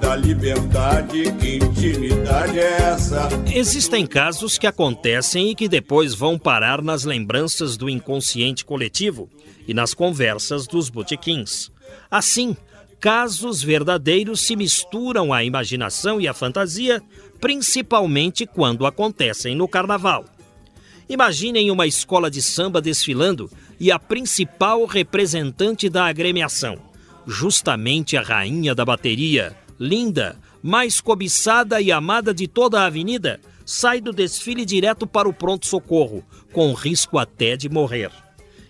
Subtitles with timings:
[0.00, 3.28] Da liberdade, que intimidade é essa?
[3.52, 9.28] Existem casos que acontecem e que depois vão parar nas lembranças do inconsciente coletivo
[9.68, 11.70] e nas conversas dos botequins.
[12.10, 12.56] Assim,
[12.98, 17.02] casos verdadeiros se misturam à imaginação e à fantasia,
[17.40, 20.24] principalmente quando acontecem no carnaval.
[21.08, 26.78] Imaginem uma escola de samba desfilando e a principal representante da agremiação,
[27.26, 33.98] justamente a rainha da bateria, linda, mais cobiçada e amada de toda a avenida, sai
[33.98, 36.22] do desfile direto para o pronto-socorro,
[36.52, 38.10] com risco até de morrer.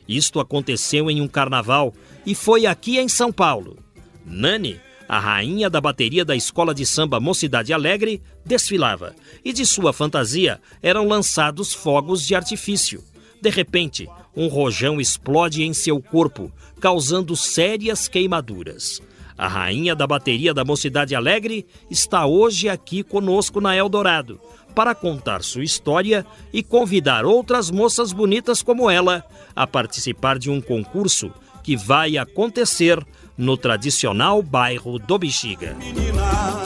[0.07, 1.93] Isto aconteceu em um carnaval
[2.25, 3.77] e foi aqui em São Paulo.
[4.25, 9.13] Nani, a rainha da bateria da escola de samba Mocidade Alegre, desfilava
[9.45, 13.03] e de sua fantasia eram lançados fogos de artifício.
[13.43, 19.03] De repente, um rojão explode em seu corpo, causando sérias queimaduras.
[19.41, 24.39] A rainha da bateria da Mocidade Alegre está hoje aqui conosco na Eldorado
[24.75, 29.25] para contar sua história e convidar outras moças bonitas como ela
[29.57, 33.03] a participar de um concurso que vai acontecer
[33.35, 35.75] no tradicional bairro do Bexiga.
[35.79, 36.61] Menina,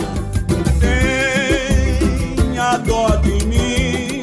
[2.40, 4.22] tenha dó de mim,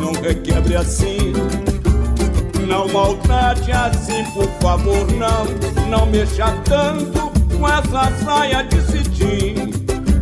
[0.00, 1.32] não requebre assim,
[2.72, 5.44] não maltrate assim, por favor, não,
[5.90, 9.70] não mexa tanto com essa saia de cetim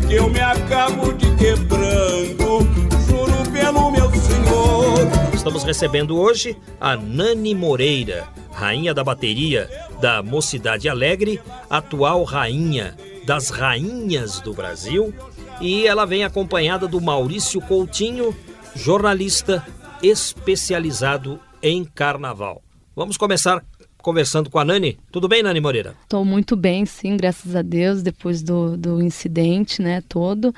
[0.09, 2.66] que eu me acabo de quebrando,
[3.06, 5.33] juro pelo meu senhor.
[5.33, 11.41] Estamos recebendo hoje a Nani Moreira, rainha da bateria da Mocidade Alegre,
[11.71, 15.15] atual rainha das rainhas do Brasil,
[15.61, 18.34] e ela vem acompanhada do Maurício Coutinho,
[18.75, 19.65] jornalista
[20.03, 22.62] especializado em carnaval.
[22.94, 23.65] Vamos começar
[23.98, 24.98] conversando com a Nani.
[25.12, 25.94] Tudo bem, Nani Moreira?
[26.03, 30.54] Estou muito bem, sim, graças a Deus, depois do, do incidente, né, todo.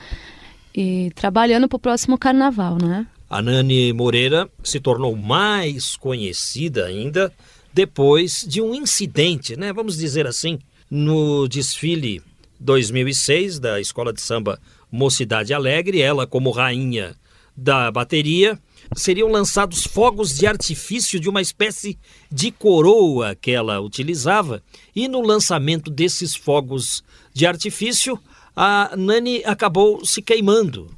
[0.74, 3.06] E trabalhando para o próximo carnaval, né?
[3.28, 7.32] A Nani Moreira se tornou mais conhecida ainda
[7.72, 10.58] depois de um incidente, né, vamos dizer assim,
[10.90, 12.20] no desfile
[12.60, 14.60] 2006 da Escola de Samba
[14.90, 17.14] Mocidade Alegre, ela como rainha
[17.56, 18.58] da bateria,
[18.94, 21.98] seriam lançados fogos de artifício de uma espécie
[22.30, 24.62] de coroa que ela utilizava,
[24.94, 28.18] e no lançamento desses fogos de artifício,
[28.54, 30.90] a Nani acabou se queimando.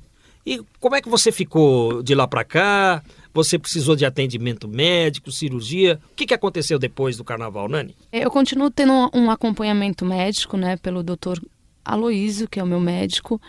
[0.47, 3.03] E como é que você ficou de lá para cá?
[3.32, 5.99] Você precisou de atendimento médico, cirurgia?
[6.12, 7.97] O que, que aconteceu depois do carnaval, Nani?
[8.12, 11.41] Eu continuo tendo um acompanhamento médico, né, pelo doutor
[11.84, 13.41] Aloísio, que é o meu médico,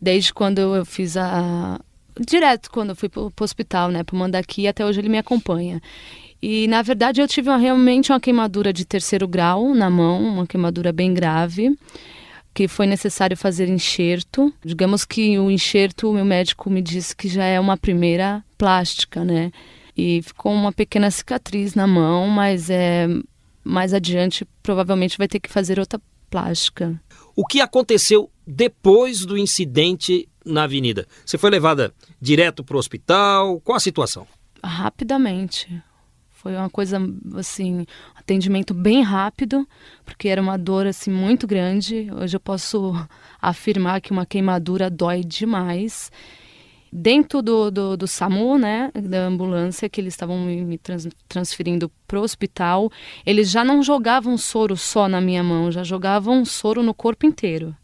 [0.00, 1.80] desde quando eu fiz a,
[2.18, 5.80] direto quando eu fui para o hospital, né, para Mandaqui, até hoje ele me acompanha.
[6.42, 10.46] E na verdade eu tive uma, realmente uma queimadura de terceiro grau na mão, uma
[10.46, 11.76] queimadura bem grave,
[12.54, 14.52] que foi necessário fazer enxerto.
[14.64, 19.24] Digamos que o enxerto, o meu médico me disse que já é uma primeira plástica,
[19.24, 19.52] né?
[19.96, 23.06] E ficou uma pequena cicatriz na mão, mas é
[23.62, 26.00] mais adiante provavelmente vai ter que fazer outra
[26.30, 26.98] plástica.
[27.36, 31.06] O que aconteceu depois do incidente na avenida?
[31.24, 33.60] Você foi levada direto para o hospital?
[33.60, 34.26] Qual a situação?
[34.62, 35.82] Rapidamente.
[36.40, 36.98] Foi uma coisa
[37.36, 37.84] assim,
[38.16, 39.68] atendimento bem rápido,
[40.06, 42.08] porque era uma dor assim muito grande.
[42.18, 42.94] Hoje eu posso
[43.42, 46.10] afirmar que uma queimadura dói demais.
[46.90, 52.16] Dentro do, do, do SAMU, né, da ambulância, que eles estavam me trans, transferindo o
[52.16, 52.90] hospital,
[53.26, 57.76] eles já não jogavam soro só na minha mão, já jogavam soro no corpo inteiro.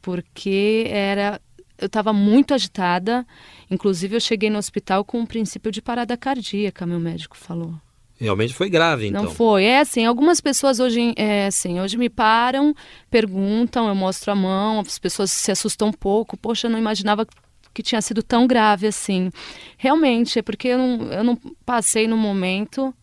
[0.00, 1.40] Porque era
[1.78, 3.26] eu estava muito agitada.
[3.70, 7.74] Inclusive, eu cheguei no hospital com um princípio de parada cardíaca, meu médico falou.
[8.18, 9.24] Realmente foi grave, então.
[9.24, 9.64] Não foi.
[9.64, 12.74] É assim, algumas pessoas hoje, é assim, hoje me param,
[13.10, 16.36] perguntam, eu mostro a mão, as pessoas se assustam um pouco.
[16.36, 17.26] Poxa, eu não imaginava
[17.72, 19.30] que tinha sido tão grave assim.
[19.76, 21.36] Realmente, é porque eu não, eu não
[21.66, 22.94] passei no momento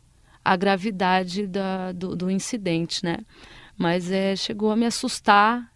[0.44, 3.18] a gravidade da, do, do incidente, né?
[3.78, 5.71] Mas é, chegou a me assustar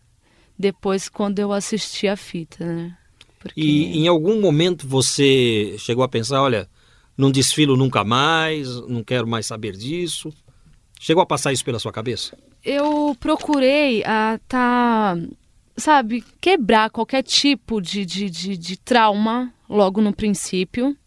[0.57, 2.97] depois quando eu assisti a fita, né?
[3.39, 3.59] Porque...
[3.61, 6.67] E em algum momento você chegou a pensar, olha,
[7.17, 10.33] não desfilo nunca mais, não quero mais saber disso?
[10.99, 12.37] Chegou a passar isso pela sua cabeça?
[12.63, 15.15] Eu procurei a tá,
[15.77, 20.97] sabe, quebrar qualquer tipo de, de, de, de trauma logo no princípio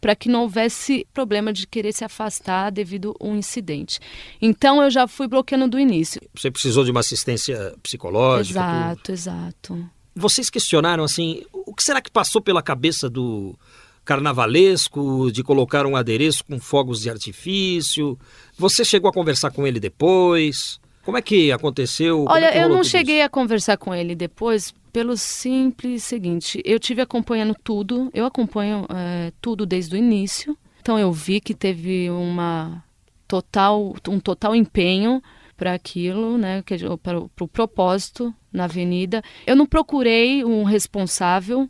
[0.00, 3.98] para que não houvesse problema de querer se afastar devido a um incidente.
[4.40, 6.20] Então eu já fui bloqueando do início.
[6.34, 8.60] Você precisou de uma assistência psicológica?
[8.60, 9.14] Exato, tudo.
[9.14, 9.90] exato.
[10.14, 13.56] Vocês questionaram assim, o que será que passou pela cabeça do
[14.04, 18.18] carnavalesco de colocar um adereço com fogos de artifício?
[18.56, 20.80] Você chegou a conversar com ele depois?
[21.04, 22.26] Como é que aconteceu?
[22.28, 23.26] Olha, é que eu não cheguei isso?
[23.26, 29.32] a conversar com ele depois pelo simples seguinte: eu tive acompanhando tudo, eu acompanho é,
[29.40, 32.82] tudo desde o início, então eu vi que teve uma
[33.26, 35.22] total, um total empenho
[35.56, 36.62] para aquilo, né,
[37.02, 39.22] para o pro propósito na avenida.
[39.46, 41.68] Eu não procurei um responsável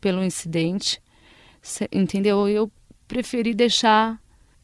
[0.00, 1.00] pelo incidente,
[1.90, 2.48] entendeu?
[2.48, 2.70] Eu
[3.08, 4.20] preferi deixar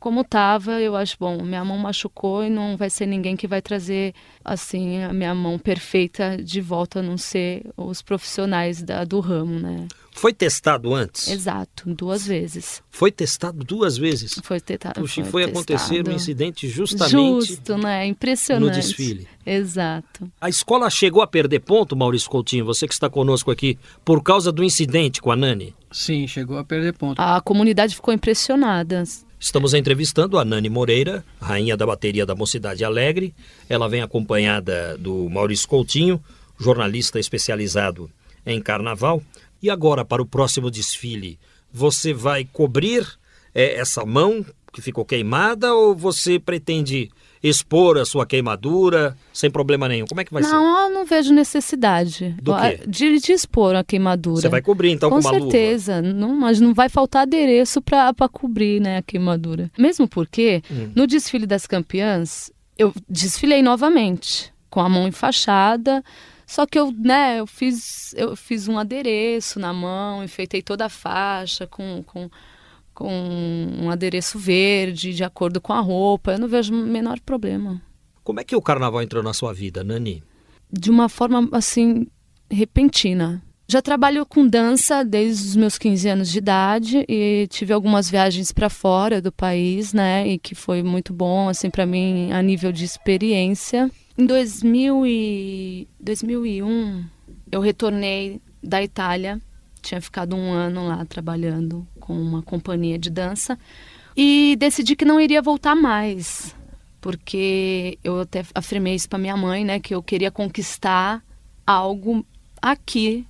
[0.07, 3.61] como estava, eu acho, bom, minha mão machucou e não vai ser ninguém que vai
[3.61, 4.15] trazer,
[4.45, 9.59] assim, a minha mão perfeita de volta, a não ser os profissionais da, do ramo,
[9.59, 9.89] né?
[10.13, 11.29] Foi testado antes?
[11.29, 12.81] Exato, duas vezes.
[12.89, 14.41] Foi testado duas vezes?
[14.45, 15.01] Foi, testado.
[15.01, 18.07] Puxa, foi, foi acontecer um incidente justamente Justo, né?
[18.07, 18.77] Impressionante.
[18.77, 19.27] no desfile.
[19.45, 20.31] Exato.
[20.41, 24.53] A escola chegou a perder ponto, Maurício Coutinho, você que está conosco aqui, por causa
[24.53, 25.75] do incidente com a Nani?
[25.91, 27.21] Sim, chegou a perder ponto.
[27.21, 29.03] A comunidade ficou impressionada.
[29.39, 33.35] Estamos entrevistando a Nani Moreira, rainha da bateria da Mocidade Alegre.
[33.69, 36.23] Ela vem acompanhada do Maurício Coutinho,
[36.59, 38.11] jornalista especializado
[38.47, 39.23] em carnaval.
[39.63, 41.39] E agora, para o próximo desfile,
[41.71, 43.07] você vai cobrir
[43.55, 47.11] é, essa mão que ficou queimada ou você pretende
[47.49, 50.07] expor a sua queimadura sem problema nenhum?
[50.07, 50.55] Como é que vai não, ser?
[50.57, 52.81] Não, eu não vejo necessidade Do quê?
[52.87, 54.41] De, de, expor a queimadura.
[54.41, 55.97] Você vai cobrir então com, com uma certeza.
[55.97, 56.13] luva?
[56.13, 59.71] Não, mas não vai faltar adereço para cobrir né, a queimadura.
[59.79, 60.91] Mesmo porque hum.
[60.95, 66.03] no desfile das campeãs eu desfilei novamente com a mão enfaixada
[66.47, 70.89] só que eu, né, eu fiz, eu fiz um adereço na mão, enfeitei toda a
[70.89, 72.31] faixa com, com,
[72.97, 73.13] com
[73.79, 76.33] um adereço verde, de acordo com a roupa.
[76.33, 77.81] Eu não vejo o menor problema.
[78.25, 80.25] Como é que o carnaval entrou na sua vida, Nani?
[80.73, 82.07] De uma forma, assim,
[82.51, 83.43] repentina.
[83.69, 88.51] Já trabalho com dança desde os meus 15 anos de idade e tive algumas viagens
[88.51, 90.27] para fora do país, né?
[90.27, 93.91] E que foi muito bom, assim, para mim, a nível de experiência.
[94.17, 97.05] Em 2000 e 2001,
[97.53, 99.41] eu retornei da Itália.
[99.87, 103.57] Tinha ficado um ano lá trabalhando com uma companhia de dança
[104.17, 106.57] e decidi que não iria voltar mais,
[107.01, 111.23] porque eu até afirmei isso para minha mãe, né, que eu queria conquistar
[111.65, 112.27] algo
[112.61, 113.25] aqui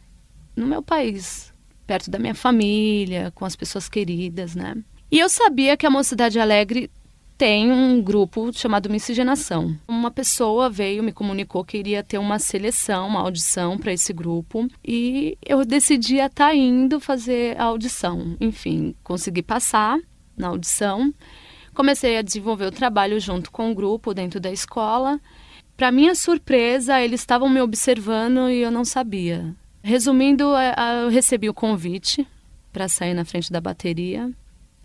[0.56, 1.53] no meu país,
[1.87, 4.76] perto da minha família, com as pessoas queridas, né?
[5.11, 6.91] E eu sabia que a Mocidade Alegre
[7.37, 9.77] tem um grupo chamado Miscigenação.
[9.87, 14.67] Uma pessoa veio, me comunicou que iria ter uma seleção, uma audição para esse grupo
[14.85, 18.37] e eu decidi estar tá indo fazer a audição.
[18.41, 19.99] Enfim, consegui passar
[20.37, 21.12] na audição.
[21.75, 25.21] Comecei a desenvolver o trabalho junto com o grupo dentro da escola.
[25.77, 29.55] Para minha surpresa, eles estavam me observando e eu não sabia.
[29.82, 32.27] Resumindo, é, eu recebi o convite
[32.72, 34.32] para sair na frente da bateria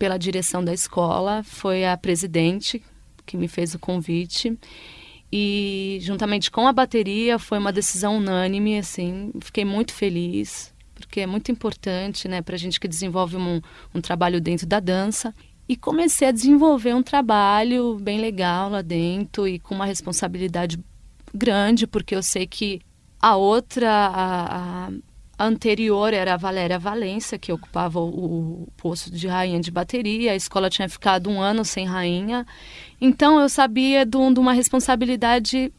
[0.02, 2.82] pela direção da escola, foi a presidente
[3.24, 4.58] que me fez o convite.
[5.32, 11.26] E juntamente com a bateria foi uma decisão unânime, assim, fiquei muito feliz, porque é
[11.26, 13.60] muito importante, né, a gente que desenvolve um,
[13.94, 15.32] um trabalho dentro da dança.
[15.68, 20.80] E comecei a desenvolver um trabalho bem legal lá dentro e com uma responsabilidade
[21.32, 22.80] grande, porque eu sei que
[23.20, 24.90] a outra, a, a,
[25.46, 30.32] anterior era a Valéria Valença, que ocupava o, o, posto de rainha de bateria.
[30.32, 32.46] A escola tinha ficado um ano sem rainha.
[33.00, 35.72] Então eu sabia de, uma responsabilidade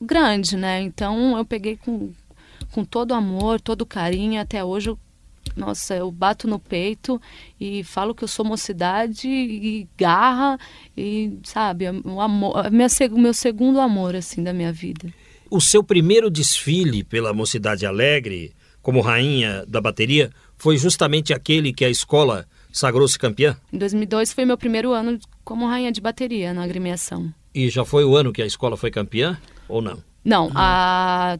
[0.00, 0.80] grande, né?
[0.80, 2.12] Então eu peguei com,
[2.72, 4.40] com todo amor, todo carinho.
[4.40, 4.98] Até hoje, eu,
[5.56, 7.20] nossa, eu bato no peito
[7.60, 10.58] e falo que eu sou mocidade e garra
[10.96, 15.12] e, sabe, o amor, minha, o meu segundo amor, assim, da minha vida.
[15.50, 18.52] O seu primeiro desfile pela Mocidade Alegre
[18.88, 23.54] como rainha da bateria foi justamente aquele que a escola sagrou-se campeã?
[23.70, 27.30] Em 2002 foi meu primeiro ano como rainha de bateria na agremiação.
[27.54, 30.02] E já foi o ano que a escola foi campeã ou não?
[30.24, 31.38] Não, a...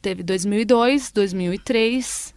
[0.00, 2.32] teve 2002, 2003,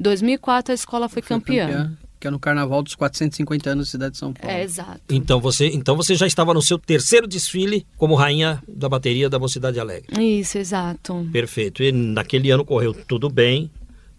[0.00, 1.66] 2004 a escola foi, foi campeã.
[1.66, 1.98] campeã.
[2.26, 4.56] Que é no Carnaval dos 450 anos da cidade de São Paulo.
[4.56, 5.00] É, exato.
[5.08, 9.38] Então você, então você já estava no seu terceiro desfile como rainha da bateria da
[9.38, 10.08] Mocidade Alegre.
[10.20, 11.28] Isso, exato.
[11.32, 11.82] Perfeito.
[11.82, 13.70] E naquele ano correu tudo bem,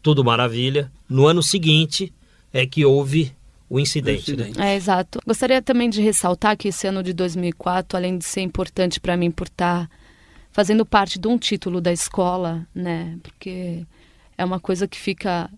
[0.01, 0.89] tudo maravilha.
[1.09, 2.13] No ano seguinte
[2.53, 3.33] é que houve
[3.69, 4.31] o incidente.
[4.31, 4.57] O incidente.
[4.57, 4.73] Né?
[4.73, 5.19] É, exato.
[5.27, 9.29] Gostaria também de ressaltar que esse ano de 2004, além de ser importante para mim
[9.29, 9.89] por estar
[10.51, 13.17] fazendo parte de um título da escola, né?
[13.21, 13.85] Porque
[14.37, 15.49] é uma coisa que fica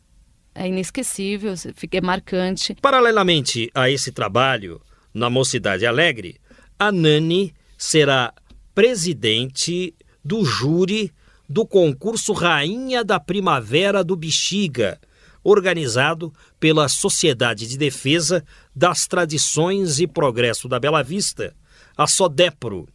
[0.60, 1.54] é inesquecível,
[1.94, 2.76] é marcante.
[2.82, 4.82] Paralelamente a esse trabalho
[5.14, 6.36] na Mocidade Alegre,
[6.78, 8.34] a Nani será
[8.76, 11.14] presidente do júri
[11.48, 15.00] do concurso Rainha da Primavera do Bexiga,
[15.42, 18.44] organizado pela Sociedade de Defesa
[18.76, 21.56] das Tradições e Progresso da Bela Vista,
[21.96, 22.86] a SODEPRO,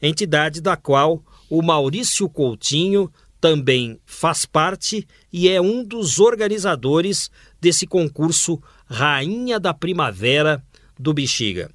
[0.00, 7.30] entidade da qual o Maurício Coutinho também faz parte e é um dos organizadores
[7.60, 10.62] desse concurso Rainha da Primavera
[10.98, 11.70] do Bexiga.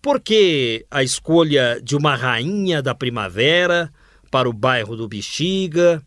[0.00, 3.92] Por que a escolha de uma Rainha da Primavera
[4.30, 6.00] para o bairro do Bexiga?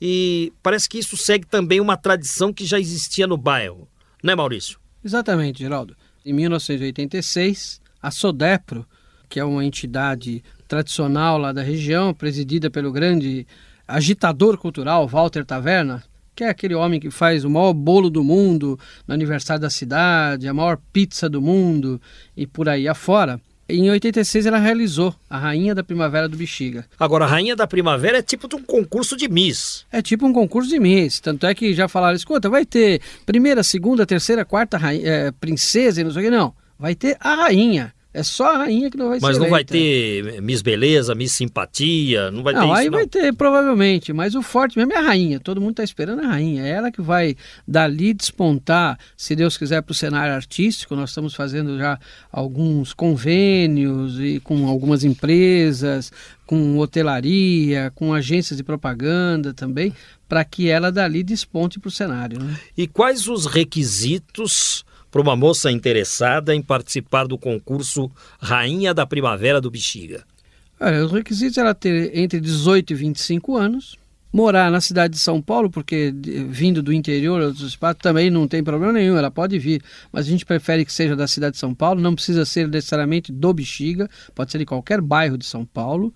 [0.00, 3.88] E parece que isso segue também uma tradição que já existia no bairro,
[4.22, 4.78] né, Maurício?
[5.04, 5.96] Exatamente, Geraldo.
[6.26, 8.84] Em 1986, a Sodepro,
[9.28, 13.46] que é uma entidade tradicional lá da região, presidida pelo grande
[13.86, 16.02] agitador cultural Walter Taverna,
[16.34, 20.48] que é aquele homem que faz o maior bolo do mundo no aniversário da cidade,
[20.48, 22.00] a maior pizza do mundo
[22.36, 23.40] e por aí afora.
[23.66, 26.84] Em 86 ela realizou a Rainha da Primavera do Bexiga.
[27.00, 29.86] Agora, a Rainha da Primavera é tipo de um concurso de Miss.
[29.90, 31.18] É tipo um concurso de Miss.
[31.18, 36.00] Tanto é que já falaram, escuta, vai ter primeira, segunda, terceira, quarta rainha, é, princesa
[36.00, 36.30] e não sei o que.
[36.30, 37.94] Não, vai ter a rainha.
[38.14, 39.72] É só a rainha que não vai Mas ser não vai eleita.
[39.72, 42.92] ter Miss Beleza, Miss Simpatia, não vai ter Não, isso aí não.
[42.92, 44.12] vai ter, provavelmente.
[44.12, 45.40] Mas o forte mesmo é a rainha.
[45.40, 46.62] Todo mundo está esperando a rainha.
[46.64, 50.94] É ela que vai dali despontar, se Deus quiser, para o cenário artístico.
[50.94, 51.98] Nós estamos fazendo já
[52.30, 56.12] alguns convênios e com algumas empresas,
[56.46, 59.92] com hotelaria, com agências de propaganda também,
[60.28, 62.38] para que ela dali desponte para o cenário.
[62.38, 62.56] Né?
[62.76, 69.60] E quais os requisitos para uma moça interessada em participar do concurso Rainha da Primavera
[69.60, 70.24] do Bexiga?
[70.80, 73.94] Olha, os requisitos era ter entre 18 e 25 anos,
[74.32, 76.12] morar na cidade de São Paulo, porque
[76.48, 79.80] vindo do interior, outros espaços, também não tem problema nenhum, ela pode vir,
[80.10, 83.30] mas a gente prefere que seja da cidade de São Paulo, não precisa ser necessariamente
[83.30, 86.12] do Bexiga, pode ser de qualquer bairro de São Paulo.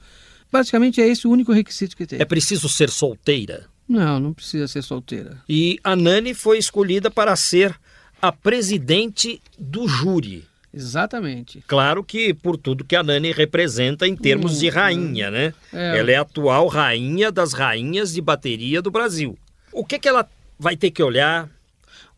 [0.50, 2.20] Basicamente é esse o único requisito que tem.
[2.20, 3.66] É preciso ser solteira?
[3.88, 5.38] Não, não precisa ser solteira.
[5.48, 7.78] E a Nani foi escolhida para ser
[8.20, 10.44] a presidente do júri.
[10.72, 11.62] Exatamente.
[11.66, 15.54] Claro que por tudo que a Nani representa em termos de rainha, né?
[15.72, 15.98] É.
[15.98, 19.36] Ela é a atual rainha das rainhas de bateria do Brasil.
[19.72, 21.48] O que, que ela vai ter que olhar?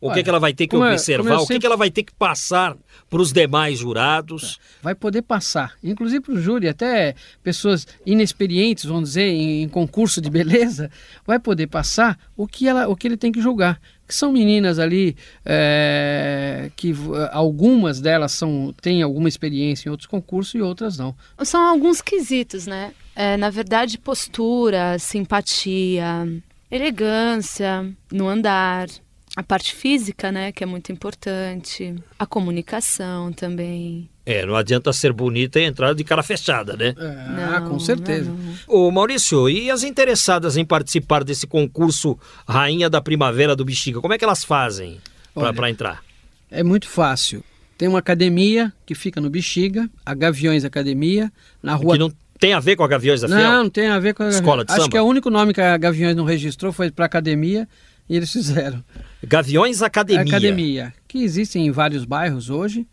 [0.01, 1.29] O que, Olha, que ela vai ter que é- observar?
[1.29, 2.75] eu O que, sempre- que ela vai ter que passar
[3.09, 4.59] para os demais jurados?
[4.81, 5.73] vai poder passar.
[5.83, 10.89] Inclusive para o júri, até pessoas inexperientes, vamos dizer, em, em concurso de beleza,
[11.25, 13.79] vai poder passar o que, ela, o que ele tem que julgar.
[14.11, 15.15] Que são meninas ali
[15.45, 16.93] é, que
[17.31, 21.15] algumas delas são, têm alguma experiência em outros concursos e outras não.
[21.45, 22.91] São alguns quesitos, né?
[23.15, 26.27] É, na verdade, postura, simpatia,
[26.69, 28.89] elegância no andar,
[29.35, 34.09] a parte física, né, que é muito importante, a comunicação também.
[34.25, 36.93] É, não adianta ser bonita e entrar de cara fechada, né?
[36.97, 38.29] ah, Não, com certeza.
[38.29, 38.53] não, não.
[38.67, 44.13] Ô Maurício, e as interessadas em participar desse concurso Rainha da Primavera do Bexiga, como
[44.13, 44.99] é que elas fazem
[45.33, 46.03] para entrar?
[46.49, 47.43] É muito fácil.
[47.77, 51.31] Tem uma academia que fica no Bexiga, a Gaviões Academia,
[51.63, 53.39] na rua Que não tem a ver com a Gaviões da Fiel?
[53.39, 54.91] Não, não tem a ver com a Escola de Acho samba?
[54.91, 57.67] que é o único nome que a Gaviões não registrou foi para academia
[58.07, 58.83] e eles fizeram.
[59.23, 60.23] Gaviões Academia.
[60.23, 62.87] Academia, que existe em vários bairros hoje,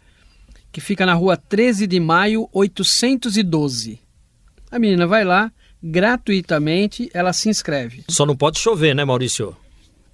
[0.71, 4.00] que fica na rua 13 de maio, 812.
[4.71, 5.50] A menina vai lá,
[5.83, 8.05] gratuitamente, ela se inscreve.
[8.09, 9.57] Só não pode chover, né, Maurício?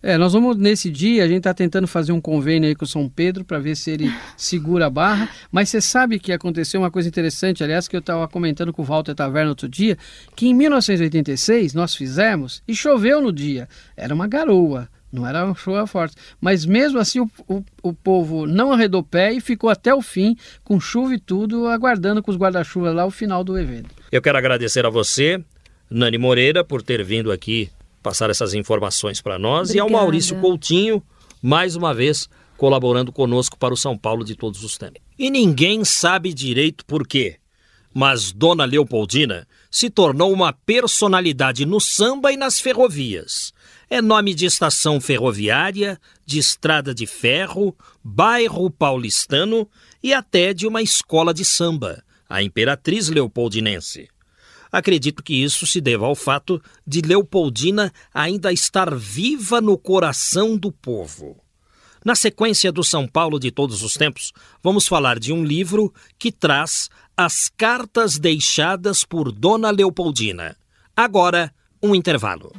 [0.06, 2.86] É, nós vamos nesse dia, a gente está tentando fazer um convênio aí com o
[2.86, 5.30] São Pedro para ver se ele segura a barra.
[5.50, 8.84] Mas você sabe que aconteceu uma coisa interessante, aliás, que eu estava comentando com o
[8.84, 9.96] Walter Taverna outro dia,
[10.36, 13.66] que em 1986 nós fizemos e choveu no dia.
[13.96, 16.16] Era uma garoa, não era uma chuva forte.
[16.38, 20.36] Mas mesmo assim o, o, o povo não arredou pé e ficou até o fim,
[20.62, 23.88] com chuva e tudo, aguardando com os guarda-chuvas lá o final do evento.
[24.12, 25.42] Eu quero agradecer a você,
[25.88, 27.70] Nani Moreira, por ter vindo aqui
[28.04, 30.04] passar essas informações para nós e ao Obrigada.
[30.04, 31.02] Maurício Coutinho,
[31.42, 35.00] mais uma vez colaborando conosco para o São Paulo de todos os tempos.
[35.18, 37.38] E ninguém sabe direito por quê.
[37.92, 43.52] Mas Dona Leopoldina se tornou uma personalidade no samba e nas ferrovias.
[43.88, 49.68] É nome de estação ferroviária, de estrada de ferro, bairro paulistano
[50.02, 54.08] e até de uma escola de samba, a Imperatriz Leopoldinense.
[54.74, 60.72] Acredito que isso se deva ao fato de Leopoldina ainda estar viva no coração do
[60.72, 61.36] povo.
[62.04, 66.32] Na sequência do São Paulo de todos os tempos, vamos falar de um livro que
[66.32, 70.56] traz as cartas deixadas por Dona Leopoldina.
[70.96, 72.52] Agora, um intervalo.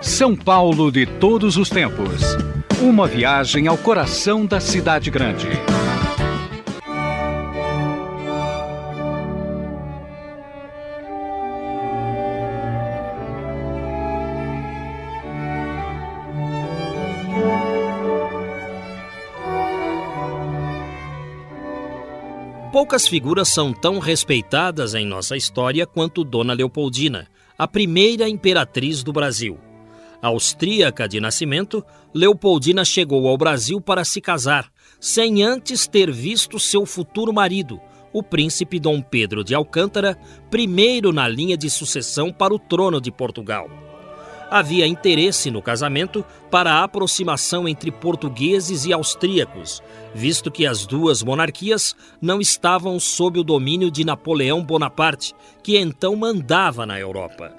[0.00, 2.22] São Paulo de todos os tempos.
[2.80, 5.48] Uma viagem ao coração da cidade grande.
[22.76, 29.14] Poucas figuras são tão respeitadas em nossa história quanto Dona Leopoldina, a primeira imperatriz do
[29.14, 29.58] Brasil.
[30.20, 36.84] Austríaca de nascimento, Leopoldina chegou ao Brasil para se casar, sem antes ter visto seu
[36.84, 37.80] futuro marido,
[38.12, 40.14] o príncipe Dom Pedro de Alcântara,
[40.50, 43.85] primeiro na linha de sucessão para o trono de Portugal
[44.50, 49.82] havia interesse no casamento para a aproximação entre portugueses e austríacos,
[50.14, 56.14] visto que as duas monarquias não estavam sob o domínio de Napoleão Bonaparte, que então
[56.16, 57.52] mandava na Europa.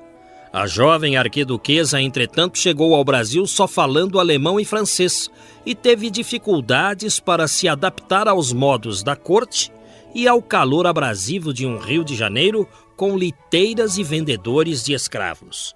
[0.51, 5.29] A jovem arquiduquesa, entretanto, chegou ao Brasil só falando alemão e francês
[5.65, 9.71] e teve dificuldades para se adaptar aos modos da corte
[10.15, 15.75] e ao calor abrasivo de um Rio de Janeiro com liteiras e vendedores de escravos.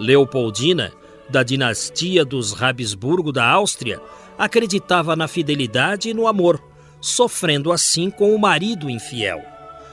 [0.00, 0.90] Leopoldina,
[1.28, 4.00] da dinastia dos Habsburgo da Áustria,
[4.38, 6.58] acreditava na fidelidade e no amor,
[7.02, 9.42] sofrendo assim com o marido infiel.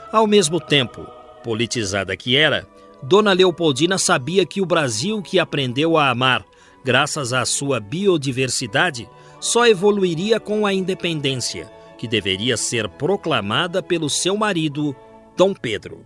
[0.10, 1.06] Ao mesmo tempo,
[1.44, 2.66] politizada que era,
[3.04, 6.46] Dona Leopoldina sabia que o Brasil que aprendeu a amar,
[6.86, 9.10] graças à sua biodiversidade,
[9.42, 14.96] só evoluiria com a independência, que deveria ser proclamada pelo seu marido,
[15.36, 16.06] Dom Pedro.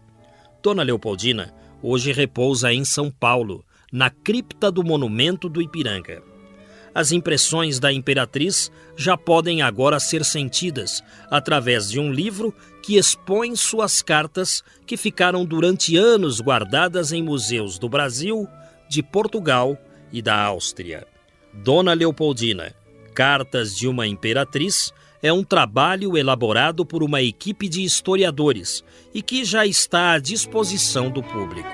[0.64, 1.54] Dona Leopoldina
[1.84, 6.24] hoje repousa em São Paulo, na cripta do monumento do Ipiranga.
[6.94, 13.56] As impressões da imperatriz já podem agora ser sentidas através de um livro que expõe
[13.56, 18.48] suas cartas que ficaram durante anos guardadas em museus do Brasil,
[18.90, 19.78] de Portugal
[20.12, 21.08] e da Áustria.
[21.54, 22.76] Dona Leopoldina,
[23.14, 29.46] Cartas de uma Imperatriz, é um trabalho elaborado por uma equipe de historiadores e que
[29.46, 31.70] já está à disposição do público.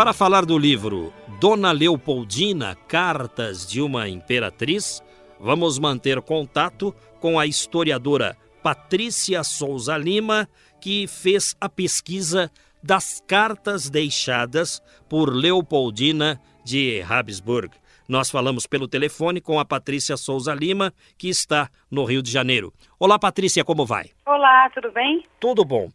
[0.00, 5.02] Para falar do livro Dona Leopoldina, Cartas de uma Imperatriz,
[5.38, 10.48] vamos manter contato com a historiadora Patrícia Souza Lima,
[10.80, 12.50] que fez a pesquisa
[12.82, 17.70] das cartas deixadas por Leopoldina de Habsburg.
[18.08, 22.72] Nós falamos pelo telefone com a Patrícia Souza Lima, que está no Rio de Janeiro.
[22.98, 24.06] Olá, Patrícia, como vai?
[24.24, 25.26] Olá, tudo bem?
[25.38, 25.90] Tudo bom.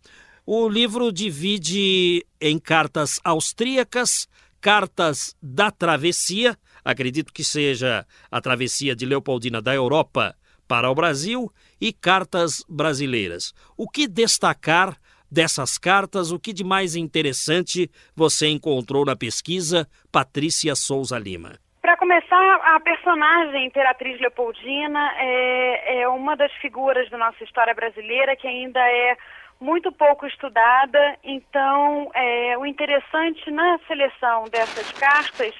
[0.48, 4.28] O livro divide em cartas austríacas,
[4.62, 10.36] cartas da travessia, acredito que seja a travessia de Leopoldina da Europa
[10.68, 13.56] para o Brasil, e cartas brasileiras.
[13.76, 14.96] O que destacar
[15.32, 16.32] dessas cartas?
[16.32, 21.58] O que de mais interessante você encontrou na pesquisa, Patrícia Souza Lima?
[21.82, 28.36] Para começar, a personagem Imperatriz Leopoldina é, é uma das figuras da nossa história brasileira
[28.36, 29.18] que ainda é
[29.60, 35.54] muito pouco estudada, então é, o interessante na seleção dessas cartas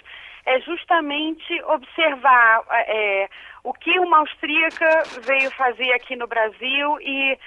[0.46, 3.30] é justamente observar é,
[3.64, 7.38] o que uma austríaca veio fazer aqui no Brasil e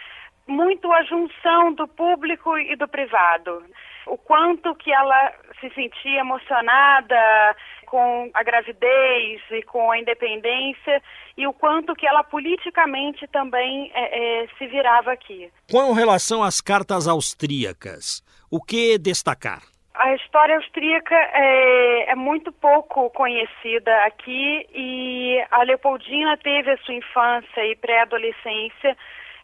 [0.49, 3.63] muito a junção do público e do privado.
[4.07, 7.57] O quanto que ela se sentia emocionada
[7.91, 11.03] com a gravidez e com a independência
[11.37, 15.51] e o quanto que ela politicamente também é, é, se virava aqui.
[15.71, 19.63] Com relação às cartas austríacas, o que destacar?
[19.95, 26.95] A história austríaca é, é, muito pouco conhecida aqui e a Leopoldina teve a sua
[26.95, 28.97] infância e pré-adolescência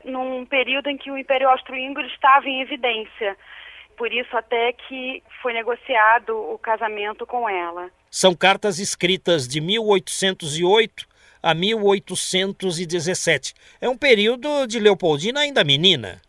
[0.04, 3.36] num período em que o Império Austro-Húngaro estava em evidência.
[3.96, 7.88] Por isso até que foi negociado o casamento com ela.
[8.10, 11.06] São cartas escritas de 1808
[11.42, 13.54] a 1817.
[13.80, 16.20] É um período de Leopoldina ainda menina.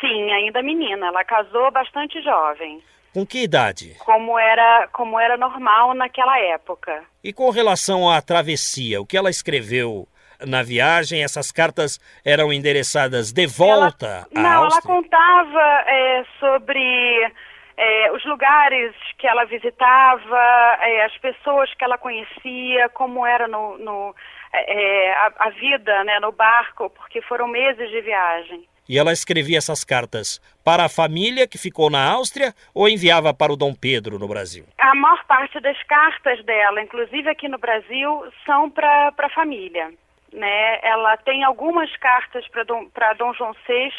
[0.00, 1.08] Sim, ainda menina.
[1.08, 2.82] Ela casou bastante jovem.
[3.12, 3.94] Com que idade?
[3.98, 7.04] Como era, como era normal naquela época.
[7.22, 10.08] E com relação à travessia, o que ela escreveu
[10.46, 11.22] na viagem?
[11.22, 14.92] Essas cartas eram endereçadas de volta ela, à não, Áustria?
[14.92, 17.32] Ela contava é, sobre
[17.76, 23.78] é, os lugares que ela visitava, é, as pessoas que ela conhecia, como era no,
[23.78, 24.14] no
[24.52, 28.64] é, a, a, vida né, no barco, porque foram meses de viagem.
[28.88, 33.52] E ela escrevia essas cartas para a família que ficou na Áustria ou enviava para
[33.52, 34.64] o Dom Pedro no Brasil?
[34.78, 39.92] A maior parte das cartas dela, inclusive aqui no Brasil, são para a família.
[40.32, 40.80] Né?
[40.82, 43.92] Ela tem algumas cartas para Dom, Dom João VI,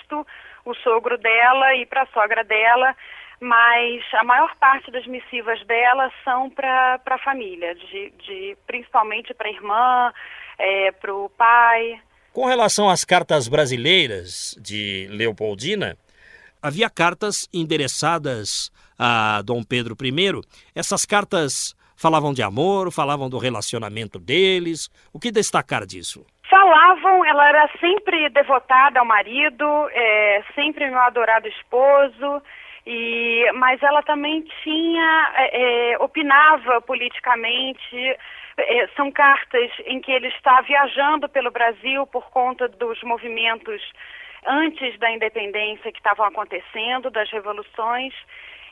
[0.65, 2.95] o sogro dela, e para a sogra dela,
[3.39, 9.47] mas a maior parte das missivas dela são para a família, de, de, principalmente para
[9.47, 10.13] a irmã,
[10.57, 12.01] é, para o pai.
[12.31, 15.97] Com relação às cartas brasileiras de Leopoldina,
[16.61, 20.41] havia cartas endereçadas a Dom Pedro I.
[20.73, 24.89] Essas cartas falavam de amor, falavam do relacionamento deles.
[25.13, 26.25] O que destacar disso?
[26.49, 32.43] Falavam, ela era sempre devotada ao marido, é, sempre meu adorado esposo.
[32.85, 37.95] E, mas ela também tinha, é, é, opinava politicamente.
[38.57, 43.81] É, são cartas em que ele está viajando pelo Brasil por conta dos movimentos
[44.45, 48.13] antes da independência que estavam acontecendo, das revoluções.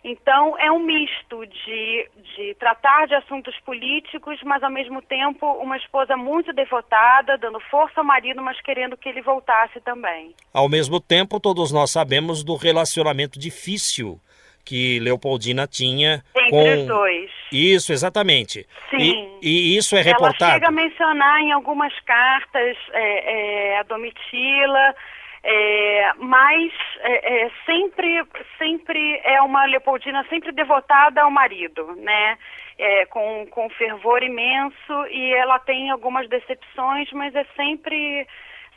[0.04, 5.78] Então, é um misto de, de tratar de assuntos políticos, mas ao mesmo tempo uma
[5.78, 10.34] esposa muito devotada, dando força ao marido, mas querendo que ele voltasse também.
[10.52, 14.20] Ao mesmo tempo, todos nós sabemos do relacionamento difícil
[14.66, 17.32] que Leopoldina tinha Entre com os dois.
[17.52, 18.66] Isso, exatamente.
[18.90, 18.98] Sim.
[19.42, 20.44] E, e isso é reportado.
[20.44, 24.96] Ela chega a mencionar em algumas cartas é, é, a Domitila
[25.44, 28.24] é, mas é, é, sempre,
[28.58, 32.38] sempre é uma Leopoldina sempre devotada ao marido, né?
[32.78, 38.28] É, com, com fervor imenso e ela tem algumas decepções, mas é sempre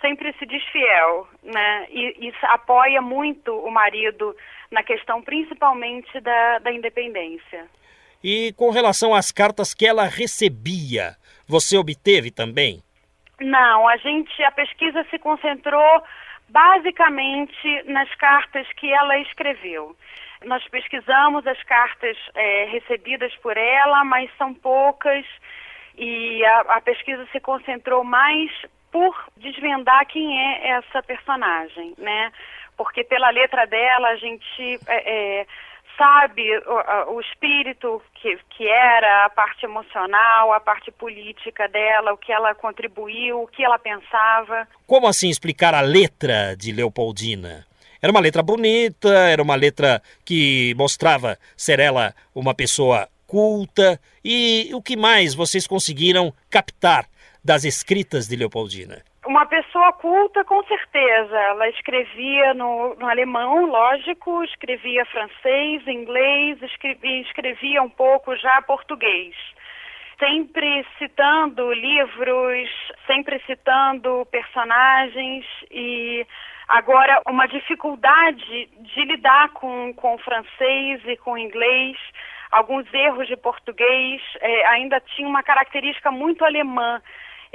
[0.00, 1.87] sempre se diz fiel, né?
[1.90, 4.37] E, e apoia muito o marido
[4.70, 7.66] na questão principalmente da, da independência.
[8.22, 12.83] E com relação às cartas que ela recebia, você obteve também?
[13.40, 16.03] Não, a gente a pesquisa se concentrou
[16.48, 19.96] basicamente nas cartas que ela escreveu.
[20.44, 25.24] Nós pesquisamos as cartas é, recebidas por ela, mas são poucas
[25.96, 28.50] e a, a, pesquisa se concentrou mais
[28.90, 32.33] por desvendar quem é essa personagem, né?
[32.76, 35.46] Porque pela letra dela a gente é, é,
[35.96, 42.18] sabe o, o espírito que, que era, a parte emocional, a parte política dela, o
[42.18, 44.68] que ela contribuiu, o que ela pensava.
[44.87, 47.66] Como assim explicar a letra de Leopoldina?
[48.00, 53.98] Era uma letra bonita, era uma letra que mostrava ser ela uma pessoa culta.
[54.22, 57.07] E o que mais vocês conseguiram captar
[57.42, 59.02] das escritas de Leopoldina?
[59.26, 61.37] Uma pessoa culta, com certeza.
[61.37, 69.34] Ela escrevia no, no alemão, lógico, escrevia francês, inglês, escrevia, escrevia um pouco já português.
[70.18, 72.70] Sempre citando livros,
[73.06, 76.26] sempre citando personagens e
[76.68, 81.96] agora uma dificuldade de lidar com, com o francês e com o inglês
[82.54, 87.02] alguns erros de português, é, ainda tinha uma característica muito alemã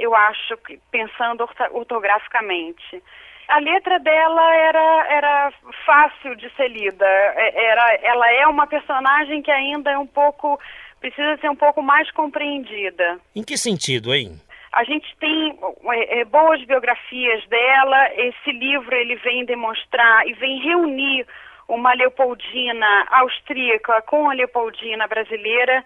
[0.00, 3.02] eu acho, que pensando ortograficamente.
[3.48, 5.52] A letra dela era, era
[5.84, 7.06] fácil de ser lida.
[7.06, 10.58] É, era, ela é uma personagem que ainda é um pouco.
[11.00, 13.18] precisa ser um pouco mais compreendida.
[13.34, 14.40] Em que sentido, hein?
[14.72, 15.58] A gente tem
[15.92, 18.14] é, é, boas biografias dela.
[18.14, 21.26] Esse livro ele vem demonstrar e vem reunir
[21.68, 25.84] uma Leopoldina austríaca com a Leopoldina brasileira,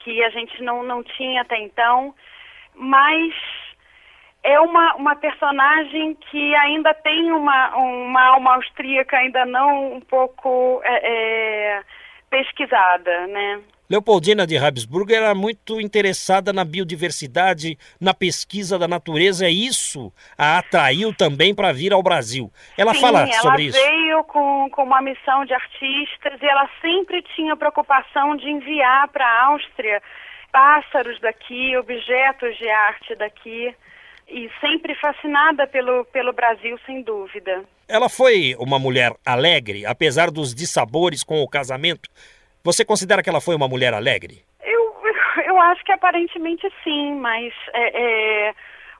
[0.00, 2.14] que a gente não, não tinha até então
[2.76, 3.32] mas
[4.42, 10.80] é uma, uma personagem que ainda tem uma, uma alma austríaca ainda não um pouco
[10.84, 11.82] é, é,
[12.30, 13.60] pesquisada, né?
[13.88, 20.58] Leopoldina de Habsburg era muito interessada na biodiversidade, na pesquisa da natureza, e isso a
[20.58, 22.50] atraiu também para vir ao Brasil.
[22.76, 23.78] Ela Sim, fala sobre isso.
[23.78, 29.06] Ela veio com, com uma missão de artistas e ela sempre tinha preocupação de enviar
[29.08, 30.02] para a Áustria
[30.56, 33.74] pássaros daqui, objetos de arte daqui
[34.26, 37.62] e sempre fascinada pelo, pelo Brasil, sem dúvida.
[37.86, 42.08] Ela foi uma mulher alegre, apesar dos dissabores com o casamento.
[42.64, 44.42] Você considera que ela foi uma mulher alegre?
[44.64, 44.96] Eu,
[45.44, 48.54] eu acho que aparentemente sim, mas é, é,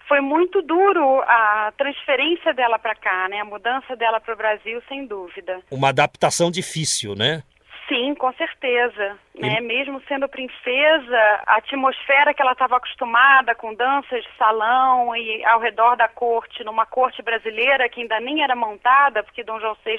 [0.07, 3.41] foi muito duro a transferência dela para cá, né?
[3.41, 5.61] A mudança dela para o Brasil, sem dúvida.
[5.71, 7.43] Uma adaptação difícil, né?
[7.89, 9.17] Sim, com certeza.
[9.35, 9.61] Né?
[9.61, 15.61] Mesmo sendo princesa, a atmosfera que ela estava acostumada com danças de salão e ao
[15.61, 19.99] redor da corte, numa corte brasileira que ainda nem era montada, porque Dom João VI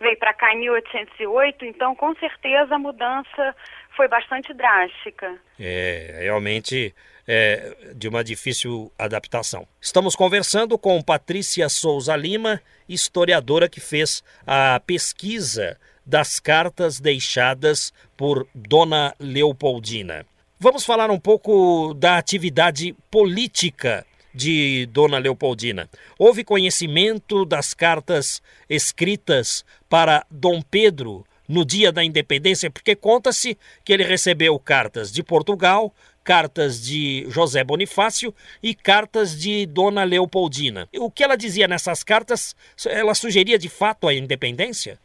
[0.00, 3.54] veio para cá em 1808, então com certeza a mudança
[3.96, 5.38] foi bastante drástica.
[5.60, 6.94] É, realmente
[7.26, 9.66] é, de uma difícil adaptação.
[9.80, 18.46] Estamos conversando com Patrícia Souza Lima, historiadora que fez a pesquisa das cartas deixadas por
[18.54, 20.26] Dona Leopoldina.
[20.58, 25.88] Vamos falar um pouco da atividade política de Dona Leopoldina.
[26.18, 33.92] Houve conhecimento das cartas escritas para Dom Pedro no dia da independência, porque conta-se que
[33.92, 35.92] ele recebeu cartas de Portugal,
[36.24, 40.88] cartas de José Bonifácio e cartas de Dona Leopoldina.
[40.96, 42.54] O que ela dizia nessas cartas?
[42.86, 44.98] Ela sugeria de fato a independência?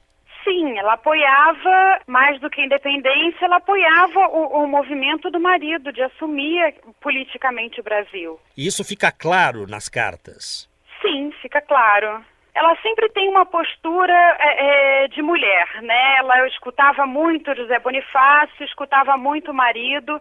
[0.48, 5.92] Sim, ela apoiava, mais do que a independência, ela apoiava o, o movimento do marido
[5.92, 8.40] de assumir politicamente o Brasil.
[8.56, 10.70] E isso fica claro nas cartas?
[11.02, 12.24] Sim, fica claro
[12.56, 16.18] ela sempre tem uma postura é, é, de mulher, né?
[16.18, 20.20] Ela escutava muito José Bonifácio, escutava muito o marido,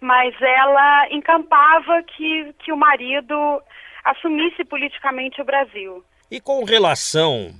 [0.00, 3.34] mas ela encampava que, que o marido
[4.04, 6.04] assumisse politicamente o Brasil.
[6.30, 7.50] E com relação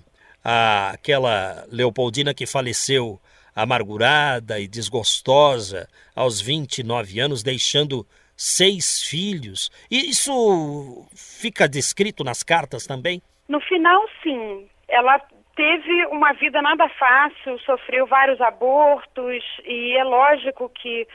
[0.44, 3.20] àquela Leopoldina que faleceu
[3.55, 12.87] amargurada e desgostosa aos 29 anos, deixando seis filhos, e isso fica descrito nas cartas
[12.87, 13.22] também?
[13.48, 14.66] No final, sim.
[14.88, 15.20] Ela
[15.55, 21.07] teve uma vida nada fácil, sofreu vários abortos e é lógico que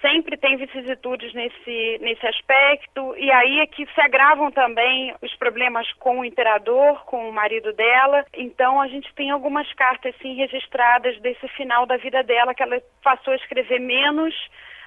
[0.00, 5.90] sempre tem vicissitudes nesse, nesse aspecto, e aí é que se agravam também os problemas
[5.94, 8.24] com o imperador, com o marido dela.
[8.34, 12.80] Então a gente tem algumas cartas sim registradas desse final da vida dela, que ela
[13.02, 14.34] passou a escrever menos,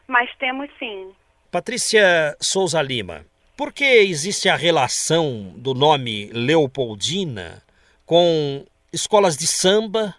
[0.08, 1.12] mas temos sim.
[1.52, 3.26] Patrícia Souza Lima,
[3.58, 7.62] por que existe a relação do nome Leopoldina
[8.06, 10.16] com escolas de samba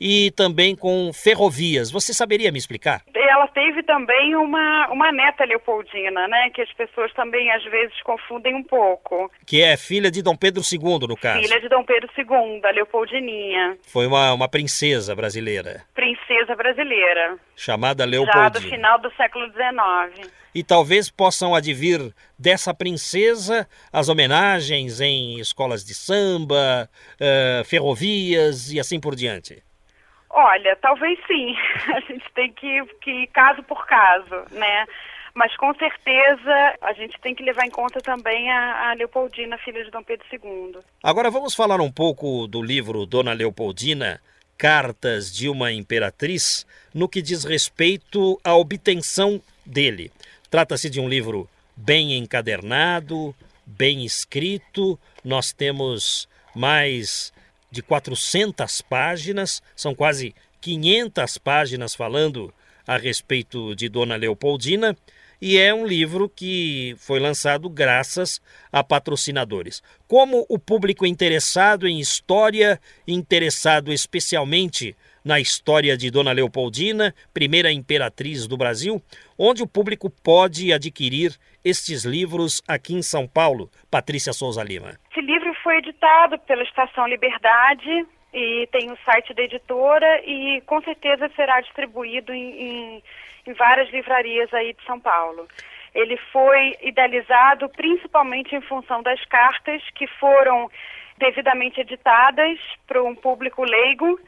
[0.00, 1.90] e também com ferrovias?
[1.90, 3.02] Você saberia me explicar?
[3.38, 6.50] Ela teve também uma, uma neta Leopoldina, né?
[6.50, 9.30] Que as pessoas também às vezes confundem um pouco.
[9.46, 11.40] Que é filha de Dom Pedro II, no caso.
[11.40, 13.78] Filha de Dom Pedro II, a Leopoldininha.
[13.86, 15.84] Foi uma, uma princesa brasileira.
[15.94, 17.36] Princesa brasileira.
[17.54, 18.42] Chamada Leopoldina.
[18.42, 25.38] Já do final do século XIX e talvez possam advir dessa princesa as homenagens em
[25.38, 29.62] escolas de samba, uh, ferrovias e assim por diante?
[30.30, 31.56] Olha, talvez sim.
[31.94, 34.86] A gente tem que, que ir caso por caso, né?
[35.34, 39.84] Mas com certeza a gente tem que levar em conta também a, a, Leopoldina, filha
[39.84, 40.80] de Dom Pedro II.
[41.00, 44.20] Agora vamos falar um pouco do livro Dona Leopoldina,
[44.56, 50.10] Cartas de uma Imperatriz, no que diz respeito à obtenção dele.
[50.50, 53.32] Trata-se de um livro bem encadernado,
[53.64, 54.98] bem escrito.
[55.24, 57.32] Nós temos mais
[57.70, 62.52] de 400 páginas, são quase 500 páginas falando
[62.86, 64.96] a respeito de Dona Leopoldina,
[65.40, 68.40] e é um livro que foi lançado graças
[68.72, 69.82] a patrocinadores.
[70.08, 78.46] Como o público interessado em história, interessado especialmente na história de Dona Leopoldina, primeira imperatriz
[78.46, 79.00] do Brasil,
[79.36, 83.70] onde o público pode adquirir estes livros aqui em São Paulo.
[83.90, 84.98] Patrícia Souza Lima.
[85.68, 91.60] Foi editado pela Estação Liberdade e tem o site da editora e com certeza será
[91.60, 92.62] distribuído em,
[92.96, 93.02] em,
[93.46, 95.46] em várias livrarias aí de São Paulo.
[95.94, 100.70] Ele foi idealizado principalmente em função das cartas que foram
[101.18, 104.18] devidamente editadas para um público leigo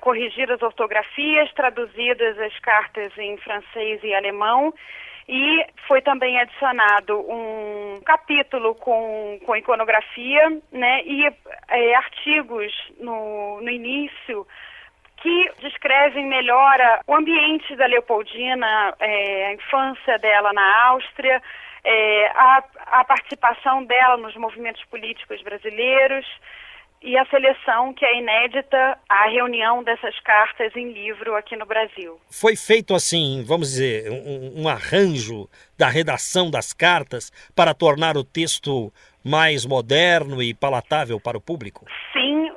[0.00, 4.72] corrigidas ortografias, traduzidas as cartas em francês e alemão,
[5.28, 11.26] e foi também adicionado um capítulo com, com iconografia né, e
[11.68, 14.46] é, artigos no, no início
[15.18, 21.42] que descrevem melhor o ambiente da Leopoldina, é, a infância dela na Áustria,
[21.84, 26.26] é, a, a participação dela nos movimentos políticos brasileiros,
[27.02, 32.18] e a seleção, que é inédita, a reunião dessas cartas em livro aqui no Brasil.
[32.30, 38.24] Foi feito assim, vamos dizer, um, um arranjo da redação das cartas para tornar o
[38.24, 38.92] texto
[39.24, 41.84] mais moderno e palatável para o público?
[42.12, 42.50] Sim, sim,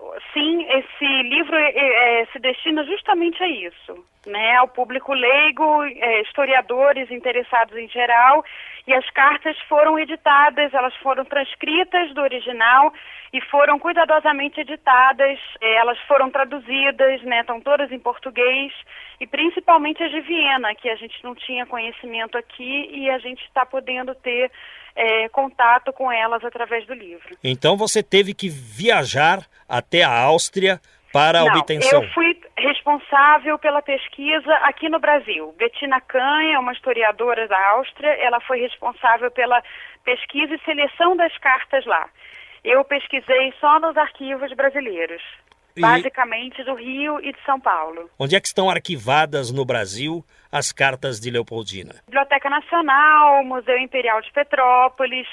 [1.21, 7.77] esse livro é, se destina justamente a isso, né, ao público leigo, é, historiadores interessados
[7.77, 8.43] em geral,
[8.87, 12.91] e as cartas foram editadas, elas foram transcritas do original
[13.31, 18.73] e foram cuidadosamente editadas, elas foram traduzidas, né, estão todas em português,
[19.19, 23.43] e principalmente as de Viena, que a gente não tinha conhecimento aqui e a gente
[23.45, 24.51] está podendo ter
[24.95, 27.37] é, contato com elas através do livro.
[27.43, 30.81] Então você teve que viajar até a Áustria
[31.13, 32.03] para a Não, obtenção.
[32.03, 35.53] Eu fui responsável pela pesquisa aqui no Brasil.
[35.57, 39.61] Bettina Kahn é uma historiadora da Áustria, ela foi responsável pela
[40.03, 42.07] pesquisa e seleção das cartas lá.
[42.63, 45.21] Eu pesquisei só nos arquivos brasileiros,
[45.75, 48.09] E- basicamente do Rio e de São Paulo.
[48.19, 51.95] Onde é que estão arquivadas no Brasil as cartas de Leopoldina?
[52.05, 55.27] Biblioteca Nacional, Museu Imperial de Petrópolis,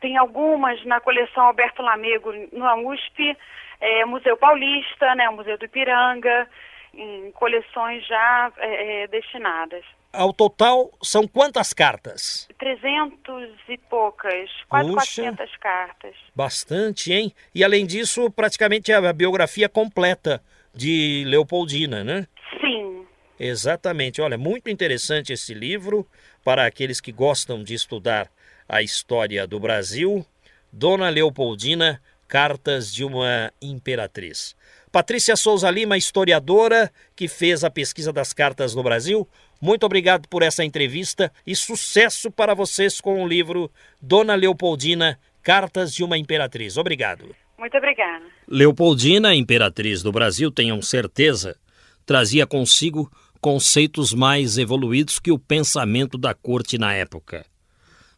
[0.00, 3.36] tem algumas na coleção Alberto Lamego na USP,
[3.80, 6.48] é, Museu Paulista, né, o Museu do Ipiranga,
[6.94, 9.84] em coleções já é, é, destinadas.
[10.12, 12.48] Ao total, são quantas cartas?
[12.58, 15.22] 300 e poucas, quase Puxa.
[15.22, 16.14] 400 cartas.
[16.34, 17.32] Bastante, hein?
[17.54, 20.42] E além disso, praticamente a biografia completa
[20.74, 22.26] de Leopoldina, né?
[22.60, 23.06] Sim,
[23.38, 24.20] Exatamente.
[24.20, 26.06] Olha, muito interessante esse livro
[26.42, 28.30] para aqueles que gostam de estudar
[28.68, 30.24] a história do Brasil.
[30.72, 34.56] Dona Leopoldina, Cartas de uma Imperatriz.
[34.90, 39.28] Patrícia Souza Lima, historiadora que fez a pesquisa das cartas no Brasil.
[39.60, 45.92] Muito obrigado por essa entrevista e sucesso para vocês com o livro Dona Leopoldina, Cartas
[45.94, 46.76] de uma Imperatriz.
[46.76, 47.34] Obrigado.
[47.58, 48.24] muito obrigada.
[48.48, 51.56] Leopoldina, imperatriz do Brasil, tenham certeza,
[52.04, 53.10] trazia consigo
[53.40, 57.44] conceitos mais evoluídos que o pensamento da corte na época.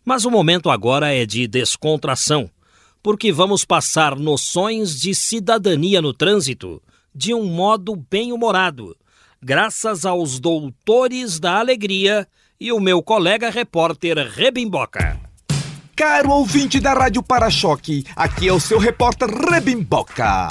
[0.04, 2.50] Mas o momento agora é de descontração,
[3.02, 6.82] porque vamos passar noções de cidadania no trânsito
[7.14, 8.96] de um modo bem-humorado,
[9.42, 12.28] graças aos doutores da alegria
[12.60, 15.18] e o meu colega repórter Rebimboca.
[15.96, 20.48] Caro ouvinte da Rádio Para-Choque, aqui é o seu repórter Rebimboca.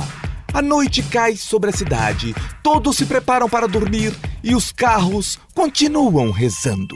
[0.54, 6.32] A noite cai sobre a cidade, todos se preparam para dormir e os carros continuam
[6.32, 6.96] rezando.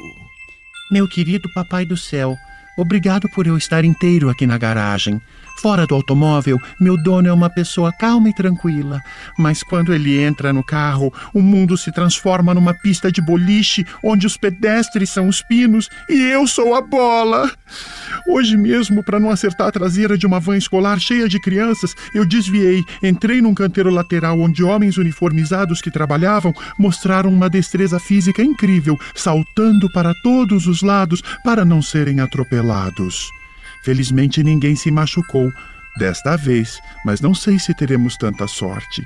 [0.91, 2.35] Meu querido Papai do Céu,
[2.77, 5.21] obrigado por eu estar inteiro aqui na garagem.
[5.61, 8.99] Fora do automóvel, meu dono é uma pessoa calma e tranquila.
[9.37, 14.25] Mas quando ele entra no carro, o mundo se transforma numa pista de boliche onde
[14.25, 17.51] os pedestres são os pinos e eu sou a bola.
[18.27, 22.25] Hoje mesmo, para não acertar a traseira de uma van escolar cheia de crianças, eu
[22.25, 28.97] desviei, entrei num canteiro lateral onde homens uniformizados que trabalhavam mostraram uma destreza física incrível,
[29.13, 33.29] saltando para todos os lados para não serem atropelados.
[33.83, 35.51] Felizmente ninguém se machucou
[35.97, 39.05] desta vez, mas não sei se teremos tanta sorte.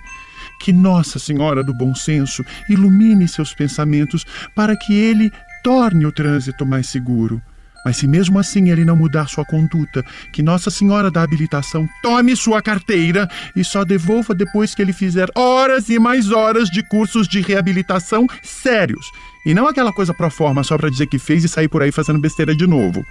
[0.59, 5.31] Que Nossa Senhora do Bom Senso ilumine seus pensamentos para que ele
[5.63, 7.41] torne o trânsito mais seguro.
[7.85, 12.35] Mas se mesmo assim ele não mudar sua conduta, que Nossa Senhora da Habilitação tome
[12.35, 17.27] sua carteira e só devolva depois que ele fizer horas e mais horas de cursos
[17.27, 19.05] de reabilitação sérios.
[19.45, 21.91] E não aquela coisa pro forma só pra dizer que fez e sair por aí
[21.91, 23.05] fazendo besteira de novo.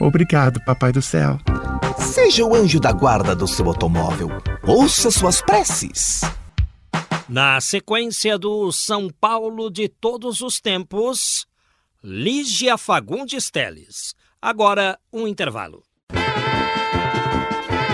[0.00, 1.38] Obrigado, Papai do Céu.
[1.98, 4.28] Seja o anjo da guarda do seu automóvel.
[4.62, 6.22] Ouça suas preces.
[7.28, 11.46] Na sequência do São Paulo de todos os tempos,
[12.02, 14.14] Lígia Fagundes Teles.
[14.40, 15.82] Agora, um intervalo.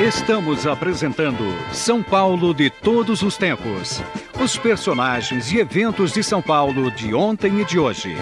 [0.03, 4.03] Estamos apresentando São Paulo de todos os tempos.
[4.43, 8.17] Os personagens e eventos de São Paulo de ontem e de hoje.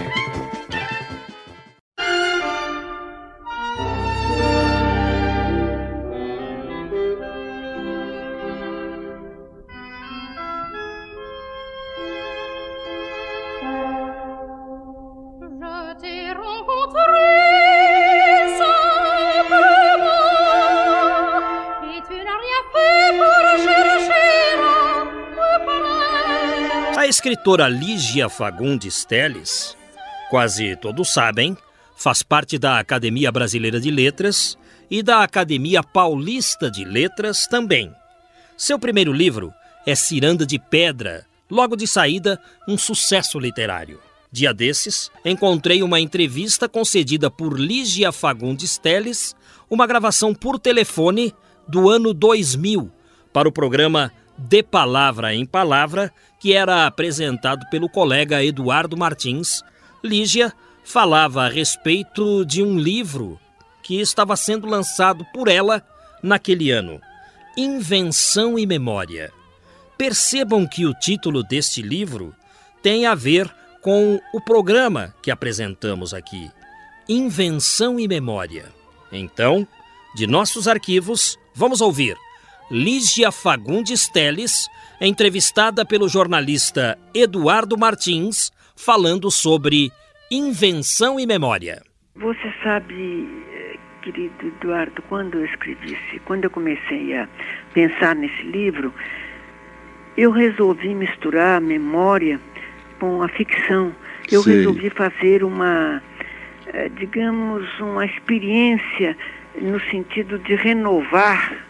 [27.29, 29.77] Escritora Lígia Fagundes Teles,
[30.31, 31.55] quase todos sabem,
[31.95, 34.57] faz parte da Academia Brasileira de Letras
[34.89, 37.93] e da Academia Paulista de Letras também.
[38.57, 39.53] Seu primeiro livro
[39.85, 43.99] é Ciranda de Pedra, logo de saída, um sucesso literário.
[44.31, 49.35] Dia desses, encontrei uma entrevista concedida por Lígia Fagundes Teles,
[49.69, 51.31] uma gravação por telefone
[51.67, 52.91] do ano 2000,
[53.31, 59.61] para o programa De Palavra em Palavra, que era apresentado pelo colega Eduardo Martins.
[60.03, 63.39] Lígia falava a respeito de um livro
[63.83, 65.85] que estava sendo lançado por ela
[66.23, 67.01] naquele ano,
[67.57, 69.31] Invenção e Memória.
[69.97, 72.33] Percebam que o título deste livro
[72.81, 76.49] tem a ver com o programa que apresentamos aqui:
[77.07, 78.71] Invenção e Memória.
[79.11, 79.67] Então,
[80.15, 82.15] de nossos arquivos, vamos ouvir
[82.71, 84.69] Lígia Fagundes Teles,
[85.01, 89.91] entrevistada pelo jornalista Eduardo Martins, falando sobre
[90.29, 91.81] invenção e memória.
[92.15, 93.27] Você sabe,
[94.03, 97.27] querido Eduardo, quando eu escrevi, quando eu comecei a
[97.73, 98.93] pensar nesse livro,
[100.15, 102.39] eu resolvi misturar a memória
[102.99, 103.95] com a ficção.
[104.31, 104.57] Eu Sei.
[104.57, 106.03] resolvi fazer uma,
[106.67, 109.17] eh, digamos, uma experiência
[109.59, 111.68] no sentido de renovar,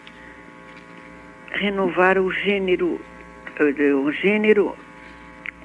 [1.52, 3.00] renovar o gênero,
[3.58, 4.76] eh, o gênero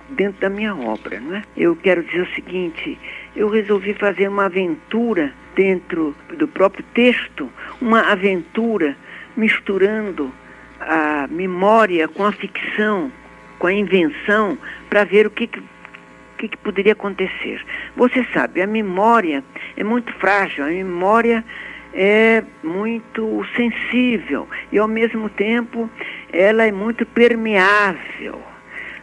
[0.10, 1.44] dentro da minha obra, não é?
[1.56, 2.98] Eu quero dizer o seguinte,
[3.36, 7.50] eu resolvi fazer uma aventura dentro do próprio texto,
[7.82, 8.96] uma aventura
[9.36, 10.32] misturando
[10.80, 13.12] a memória com a ficção,
[13.58, 14.58] com a invenção,
[14.90, 15.64] para ver o que, que,
[16.38, 17.64] que, que poderia acontecer.
[17.96, 19.44] Você sabe, a memória
[19.76, 21.44] é muito frágil, a memória
[21.96, 25.90] é muito sensível e ao mesmo tempo
[26.32, 28.42] ela é muito permeável.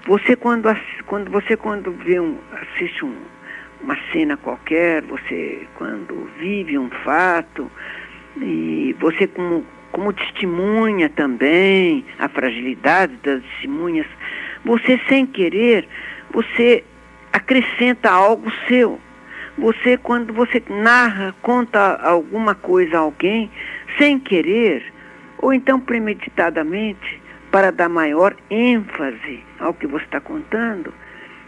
[0.06, 0.68] Você quando,
[1.06, 3.16] quando você quando vê um, assiste um,
[3.82, 7.70] uma cena qualquer, você quando vive um fato
[8.36, 14.06] e você como como testemunha também a fragilidade das testemunhas,
[14.64, 15.86] você sem querer,
[16.32, 16.82] você
[17.30, 18.98] acrescenta algo seu.
[19.58, 23.50] Você quando você narra, conta alguma coisa a alguém
[23.98, 24.82] sem querer
[25.38, 30.92] ou então premeditadamente para dar maior ênfase ao que você está contando,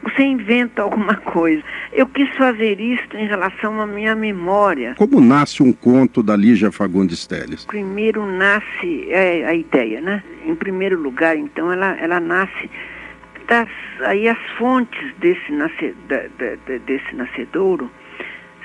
[0.02, 1.62] você inventa alguma coisa.
[1.90, 4.94] Eu quis fazer isso em relação à minha memória.
[4.96, 7.64] Como nasce um conto da Lígia Fagundes Teles?
[7.64, 10.22] Primeiro nasce é, a ideia, né?
[10.44, 12.70] Em primeiro lugar, então, ela, ela nasce
[13.48, 13.68] das
[14.00, 17.90] aí as fontes desse, nasce, da, da- desse nascedouro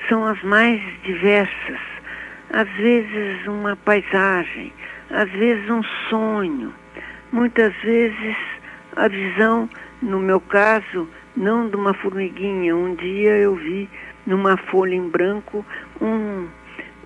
[0.08, 1.78] são as mais diversas.
[2.52, 4.72] Às vezes uma paisagem,
[5.10, 6.72] às vezes um sonho,
[7.32, 8.36] muitas vezes
[8.96, 9.68] a visão,
[10.02, 12.74] no meu caso, não de uma formiguinha.
[12.74, 13.88] Um dia eu vi
[14.26, 15.64] numa folha em branco
[16.00, 16.48] um,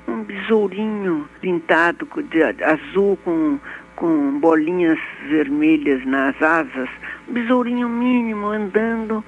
[0.09, 3.59] um besourinho pintado de azul com,
[3.97, 6.89] com bolinhas vermelhas nas asas,
[7.29, 9.25] um besourinho mínimo andando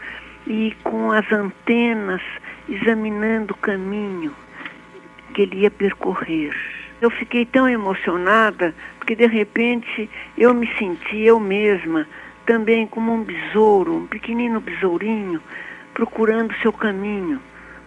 [0.46, 2.22] e com as antenas
[2.68, 4.34] examinando o caminho
[5.34, 6.54] que ele ia percorrer.
[7.00, 12.06] Eu fiquei tão emocionada porque de repente eu me senti eu mesma
[12.46, 15.42] também como um besouro, um pequenino besourinho,
[15.92, 17.40] procurando seu caminho,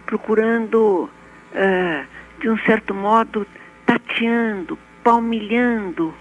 [0.04, 1.08] procurando,
[1.54, 2.04] eh,
[2.40, 3.46] de um certo modo,
[3.86, 6.14] tateando, palmilhando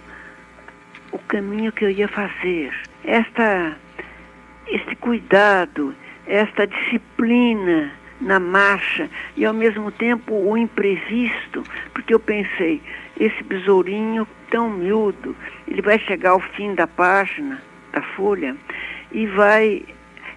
[1.11, 2.73] o caminho que eu ia fazer.
[3.03, 3.77] Esta,
[4.67, 5.95] este cuidado,
[6.27, 7.91] esta disciplina
[8.21, 12.81] na marcha e ao mesmo tempo o imprevisto, porque eu pensei,
[13.19, 15.35] esse besourinho tão miúdo,
[15.67, 18.55] ele vai chegar ao fim da página, da folha,
[19.11, 19.85] e vai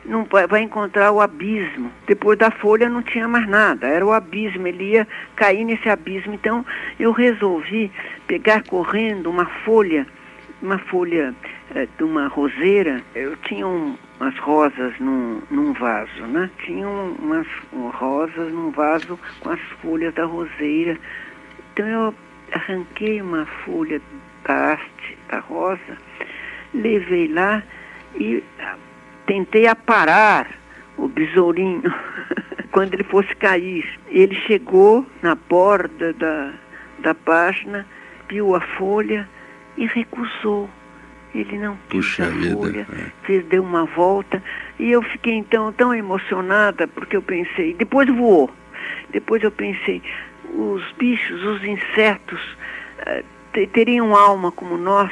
[0.05, 1.91] não vai, encontrar o abismo.
[2.07, 6.35] Depois da folha não tinha mais nada, era o abismo, ele ia cair nesse abismo.
[6.35, 6.65] Então
[6.99, 7.91] eu resolvi
[8.27, 10.07] pegar correndo uma folha,
[10.63, 11.35] uma folha
[11.75, 13.03] eh, de uma roseira.
[13.15, 16.49] Eu tinha um, umas rosas num, num vaso, né?
[16.65, 20.97] Tinha um- umas um, rosas num vaso com as folhas da roseira.
[21.73, 22.15] Então eu
[22.53, 24.01] arranquei uma folha
[24.45, 25.99] da haste da rosa,
[26.75, 27.63] levei lá
[28.15, 28.77] e ah,
[29.27, 30.49] tentei aparar
[30.97, 31.83] o besourinho
[32.71, 33.85] quando ele fosse cair.
[34.09, 36.53] Ele chegou na borda da,
[37.01, 37.87] da página,
[38.29, 39.29] viu a folha
[39.77, 40.69] e recusou.
[41.35, 43.07] Ele não quis a vida, folha, é.
[43.27, 44.43] fez, deu uma volta
[44.79, 48.51] e eu fiquei então tão emocionada porque eu pensei, depois voou.
[49.11, 50.03] Depois eu pensei,
[50.55, 52.41] os bichos, os insetos
[53.07, 55.11] eh, te- teriam alma como nós,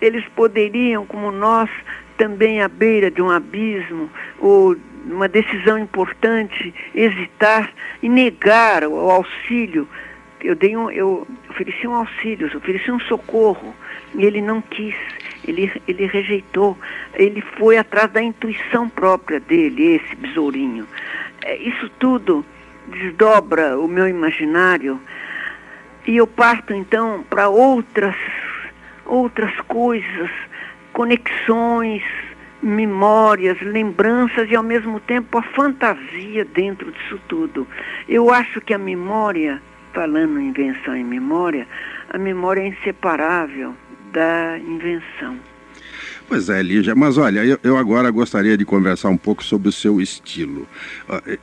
[0.00, 1.70] eles poderiam, como nós,
[2.18, 9.88] também à beira de um abismo ou uma decisão importante, hesitar e negar o auxílio.
[10.42, 13.74] Eu, dei um, eu ofereci um auxílio, ofereci um socorro
[14.14, 14.94] e ele não quis,
[15.46, 16.76] ele, ele rejeitou,
[17.14, 20.86] ele foi atrás da intuição própria dele, esse besourinho.
[21.44, 22.44] É, Isso tudo
[22.88, 25.00] desdobra o meu imaginário
[26.06, 28.16] e eu parto então para outras
[29.04, 30.30] outras coisas,
[30.92, 32.02] conexões,
[32.62, 37.66] memórias, lembranças e ao mesmo tempo a fantasia dentro disso tudo.
[38.08, 39.60] Eu acho que a memória,
[39.92, 41.66] falando em invenção e memória,
[42.10, 43.74] a memória é inseparável
[44.12, 45.51] da invenção.
[46.28, 49.72] Pois é, Lígia, mas olha, eu, eu, agora gostaria de conversar um pouco sobre o
[49.72, 50.66] seu estilo.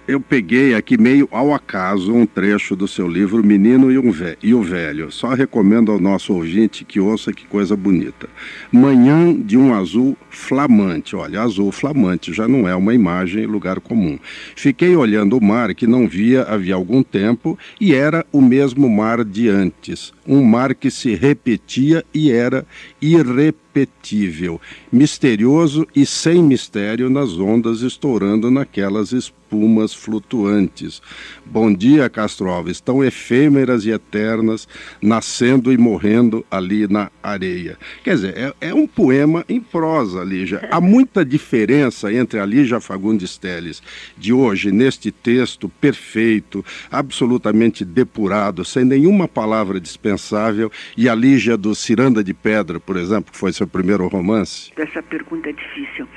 [0.08, 4.12] Eu peguei aqui meio ao acaso um trecho do seu livro Menino e, um
[4.42, 5.12] e o Velho.
[5.12, 8.28] Só recomendo ao nosso ouvinte que ouça que coisa bonita.
[8.72, 11.16] Manhã de um azul flamante.
[11.16, 14.18] Olha, azul flamante já não é uma imagem em lugar comum.
[14.56, 19.24] Fiquei olhando o mar que não via havia algum tempo e era o mesmo mar
[19.24, 20.14] de antes.
[20.28, 22.66] Um mar que se repetia e era
[23.02, 24.60] irrepetível, irrepetível
[24.92, 31.02] misterioso e sem mistério nas ondas estourando naquelas espumas flutuantes.
[31.46, 34.68] Bom dia, Castro Alves, tão efêmeras e eternas,
[35.02, 37.78] nascendo e morrendo ali na areia.
[38.04, 40.68] Quer dizer, é, é um poema em prosa, Lígia.
[40.72, 43.82] Há muita diferença entre a Lígia Fagundes Telles
[44.18, 51.74] de hoje, neste texto perfeito, absolutamente depurado, sem nenhuma palavra dispensável, e a Lígia do
[51.74, 54.72] Ciranda de Pedra, por exemplo, que foi seu primeiro romance?
[54.82, 56.08] Essa pergunta é difícil.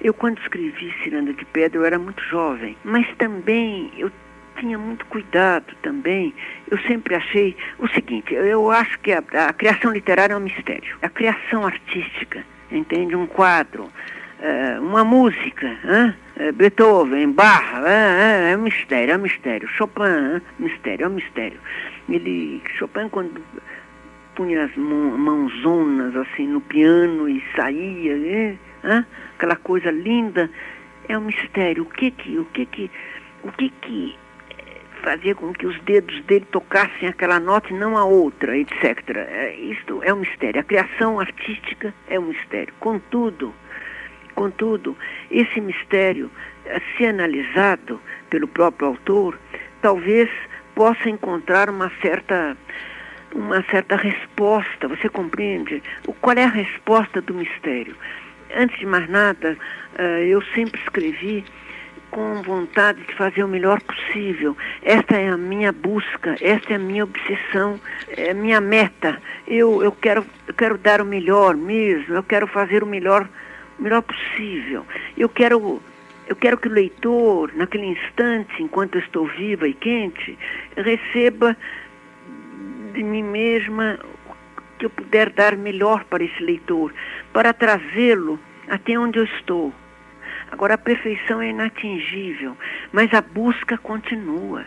[0.00, 4.10] Eu, quando escrevi Ciranda de Pedra, eu era muito jovem, mas também eu
[4.58, 6.34] tinha muito cuidado também.
[6.70, 10.96] Eu sempre achei o seguinte: eu acho que a, a criação literária é um mistério.
[11.02, 13.16] A criação artística, entende?
[13.16, 16.14] Um quadro, uh, uma música, hein?
[16.36, 19.68] Uh, Beethoven, Bach, uh, é um mistério, é um mistério.
[19.68, 21.58] Chopin, mistério, é um mistério.
[22.08, 23.42] Ele, Chopin, quando
[24.40, 29.04] punha as mãozonas assim no piano e saía, né?
[29.36, 30.50] aquela coisa linda,
[31.06, 31.82] é um mistério.
[31.82, 32.90] O que que, o que que,
[33.42, 34.16] o que que
[34.58, 39.10] eh, fazia com que os dedos dele tocassem aquela nota e não a outra, etc.
[39.14, 40.58] É, isto é um mistério.
[40.58, 42.72] A criação artística é um mistério.
[42.80, 43.54] Contudo,
[44.34, 44.96] contudo,
[45.30, 46.30] esse mistério,
[46.64, 49.38] eh, se analisado pelo próprio autor,
[49.82, 50.30] talvez
[50.74, 52.56] possa encontrar uma certa
[53.34, 55.82] uma certa resposta, você compreende?
[56.20, 57.94] Qual é a resposta do mistério?
[58.56, 59.56] Antes de mais nada,
[59.98, 61.44] uh, eu sempre escrevi
[62.10, 64.56] com vontade de fazer o melhor possível.
[64.82, 69.20] Esta é a minha busca, esta é a minha obsessão, é a minha meta.
[69.46, 73.28] Eu, eu, quero, eu quero dar o melhor mesmo, eu quero fazer o melhor,
[73.78, 74.84] o melhor possível.
[75.16, 75.80] Eu quero,
[76.26, 80.36] eu quero que o leitor, naquele instante, enquanto eu estou viva e quente,
[80.76, 81.56] receba
[82.90, 83.98] de mim mesma
[84.78, 86.92] que eu puder dar melhor para esse leitor,
[87.32, 88.38] para trazê-lo
[88.68, 89.72] até onde eu estou.
[90.50, 92.56] Agora, a perfeição é inatingível,
[92.92, 94.64] mas a busca continua.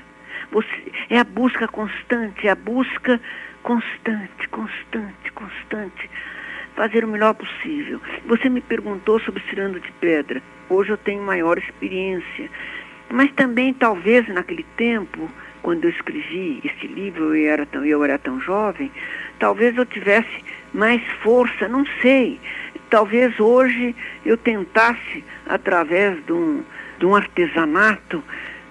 [0.52, 3.20] Você, é a busca constante, é a busca
[3.64, 6.10] constante, constante, constante.
[6.76, 8.00] Fazer o melhor possível.
[8.26, 10.42] Você me perguntou sobre Cirando de Pedra.
[10.70, 12.50] Hoje eu tenho maior experiência.
[13.12, 15.30] Mas também, talvez, naquele tempo,
[15.64, 18.92] quando eu escrevi esse livro, eu era tão, eu era tão jovem,
[19.40, 20.44] talvez eu tivesse
[20.74, 22.40] mais força, não sei.
[22.90, 23.96] Talvez hoje
[24.26, 26.64] eu tentasse, através de um,
[27.00, 28.22] de um artesanato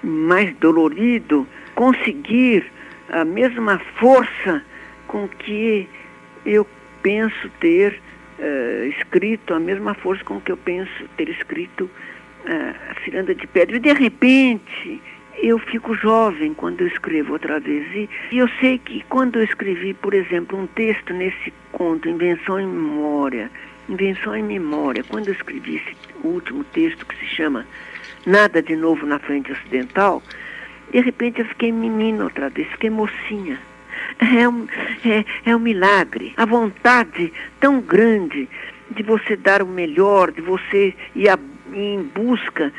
[0.02, 2.70] mais dolorido, conseguir
[3.08, 4.62] a mesma força
[5.08, 5.88] com que
[6.44, 6.66] eu
[7.02, 8.00] penso ter
[8.38, 13.46] uh, escrito, a mesma força com que eu penso ter escrito uh, a Ciranda de
[13.46, 13.76] Pedra.
[13.76, 15.00] E de repente,
[15.40, 17.86] eu fico jovem quando eu escrevo outra vez.
[17.94, 22.60] E, e, eu sei que quando eu escrevi, por exemplo, um texto nesse conto, Invenção
[22.60, 23.50] em Memória,
[23.88, 27.66] Invenção em Memória, quando eu escrevi esse último texto que se chama
[28.26, 30.22] Nada de Novo na Frente Ocidental,
[30.92, 33.58] de repente eu fiquei menina outra vez, fiquei mocinha.
[34.18, 34.66] É um,
[35.04, 36.32] é, é um milagre.
[36.36, 38.48] A vontade tão grande
[38.90, 41.38] de você dar o melhor, de você ir, a,
[41.72, 42.72] ir em busca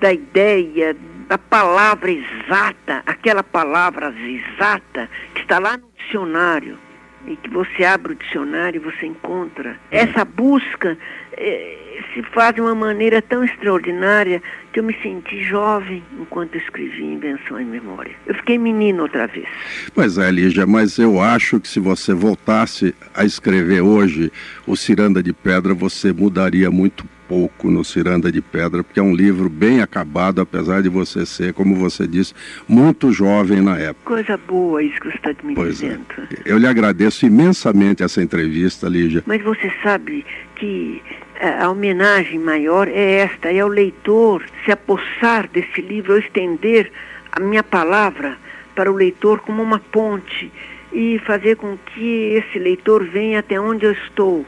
[0.00, 0.96] da ideia,
[1.28, 6.78] da palavra exata, aquela palavra exata que está lá no dicionário
[7.26, 9.78] e que você abre o dicionário e você encontra.
[9.90, 10.96] Essa busca
[11.32, 17.04] eh, se faz de uma maneira tão extraordinária que eu me senti jovem enquanto escrevi
[17.04, 18.14] Invenção em Memória.
[18.26, 19.46] Eu fiquei menino outra vez.
[19.94, 24.32] Pois é, Lígia, mas eu acho que se você voltasse a escrever hoje
[24.66, 29.14] o Ciranda de Pedra, você mudaria muito pouco no Ciranda de Pedra, porque é um
[29.14, 32.34] livro bem acabado, apesar de você ser, como você disse,
[32.66, 34.04] muito jovem na época.
[34.04, 36.06] Coisa boa isso que você está me pois dizendo.
[36.18, 36.52] É.
[36.52, 39.22] Eu lhe agradeço imensamente essa entrevista, Lígia.
[39.26, 40.24] Mas você sabe
[40.56, 41.02] que
[41.38, 46.90] eh, a homenagem maior é esta, é o leitor se apossar desse livro, ou estender
[47.30, 48.38] a minha palavra
[48.74, 50.50] para o leitor como uma ponte
[50.92, 54.46] e fazer com que esse leitor venha até onde eu estou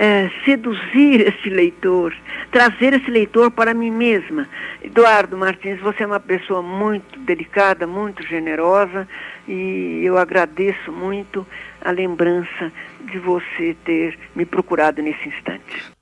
[0.00, 2.16] é, seduzir esse leitor,
[2.50, 4.48] trazer esse leitor para mim mesma.
[4.82, 9.06] Eduardo Martins, você é uma pessoa muito delicada, muito generosa
[9.46, 11.46] e eu agradeço muito
[11.82, 12.72] a lembrança
[13.12, 15.92] de você ter me procurado nesse instante.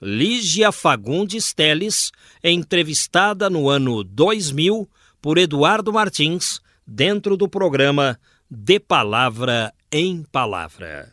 [0.00, 2.12] Lígia Fagundes Teles
[2.44, 4.88] entrevistada no ano 2000
[5.20, 8.16] por Eduardo Martins, dentro do programa
[8.48, 11.12] De Palavra em Palavra.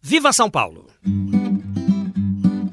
[0.00, 0.86] Viva São Paulo!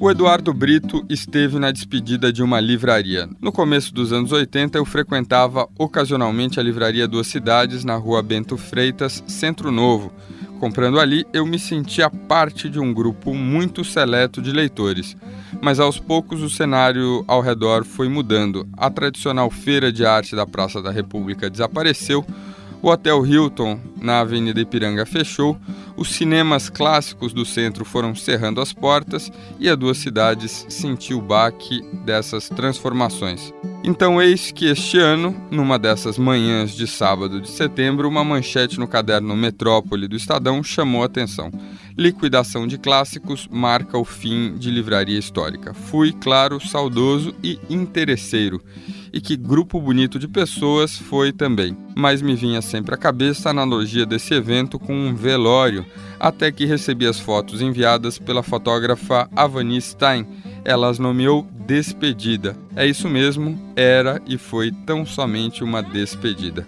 [0.06, 3.28] O Eduardo Brito esteve na despedida de uma livraria.
[3.42, 8.56] No começo dos anos 80, eu frequentava ocasionalmente a livraria Duas Cidades, na rua Bento
[8.56, 10.14] Freitas, Centro Novo.
[10.60, 15.18] Comprando ali, eu me sentia parte de um grupo muito seleto de leitores.
[15.60, 18.68] Mas aos poucos o cenário ao redor foi mudando.
[18.78, 22.24] A tradicional feira de arte da Praça da República desapareceu
[22.86, 25.58] o Hotel Hilton, na Avenida Ipiranga, fechou,
[25.98, 31.22] os cinemas clássicos do centro foram cerrando as portas e a duas cidades sentiu o
[31.22, 33.52] baque dessas transformações.
[33.84, 38.88] Então, eis que este ano, numa dessas manhãs de sábado de setembro, uma manchete no
[38.88, 41.52] caderno Metrópole do Estadão chamou a atenção.
[41.98, 45.74] Liquidação de clássicos marca o fim de livraria histórica.
[45.74, 48.62] Fui, claro, saudoso e interesseiro
[49.16, 51.78] e que grupo bonito de pessoas foi também.
[51.96, 55.86] Mas me vinha sempre à cabeça a analogia desse evento com um velório,
[56.20, 60.28] até que recebi as fotos enviadas pela fotógrafa Avani Stein.
[60.66, 62.58] Ela as nomeou despedida.
[62.76, 66.68] É isso mesmo, era e foi tão somente uma despedida.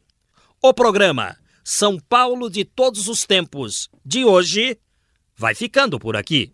[0.61, 4.77] o programa São Paulo de todos os tempos de hoje
[5.37, 6.53] vai ficando por aqui.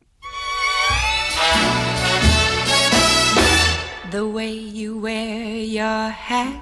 [4.11, 6.61] The way you wear your hat,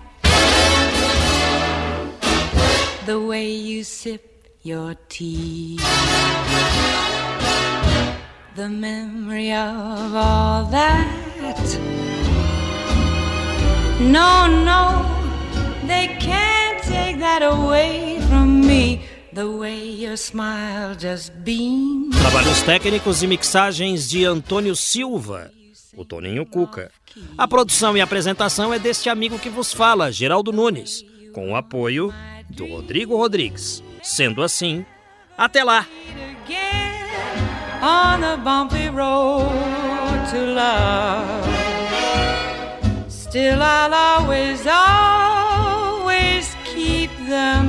[3.07, 4.23] the way you sip
[4.63, 5.77] your tea,
[8.55, 11.09] the memory of all that.
[14.01, 15.05] No, no.
[15.87, 19.03] They can't take that away from me.
[19.33, 22.17] The way your smile just beams.
[22.17, 25.51] Trabalhos técnicos e mixagens de Antônio Silva,
[25.97, 26.91] o Toninho Cuca.
[27.37, 32.13] A produção e apresentação é deste amigo que vos fala, Geraldo Nunes, com o apoio
[32.53, 33.83] do Rodrigo Rodrigues.
[34.03, 34.85] Sendo assim,
[35.37, 35.87] até lá!
[37.83, 39.51] On the bumpy road
[40.31, 41.43] to love.
[43.09, 47.63] Still, I'll always, always keep the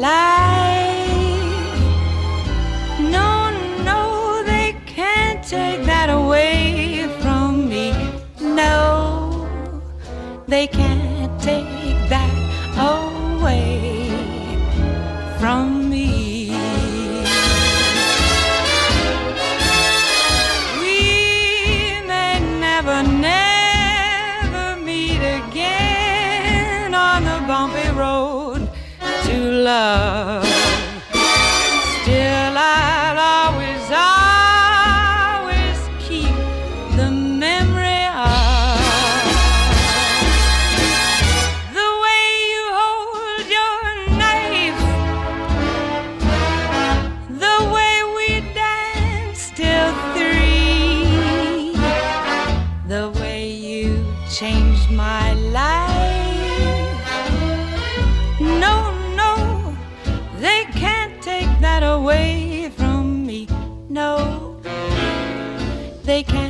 [0.00, 1.10] life.
[2.98, 3.50] No,
[3.84, 7.92] no, they can't take that away from me.
[8.40, 9.46] No,
[10.46, 11.79] they can't take
[66.20, 66.49] they can't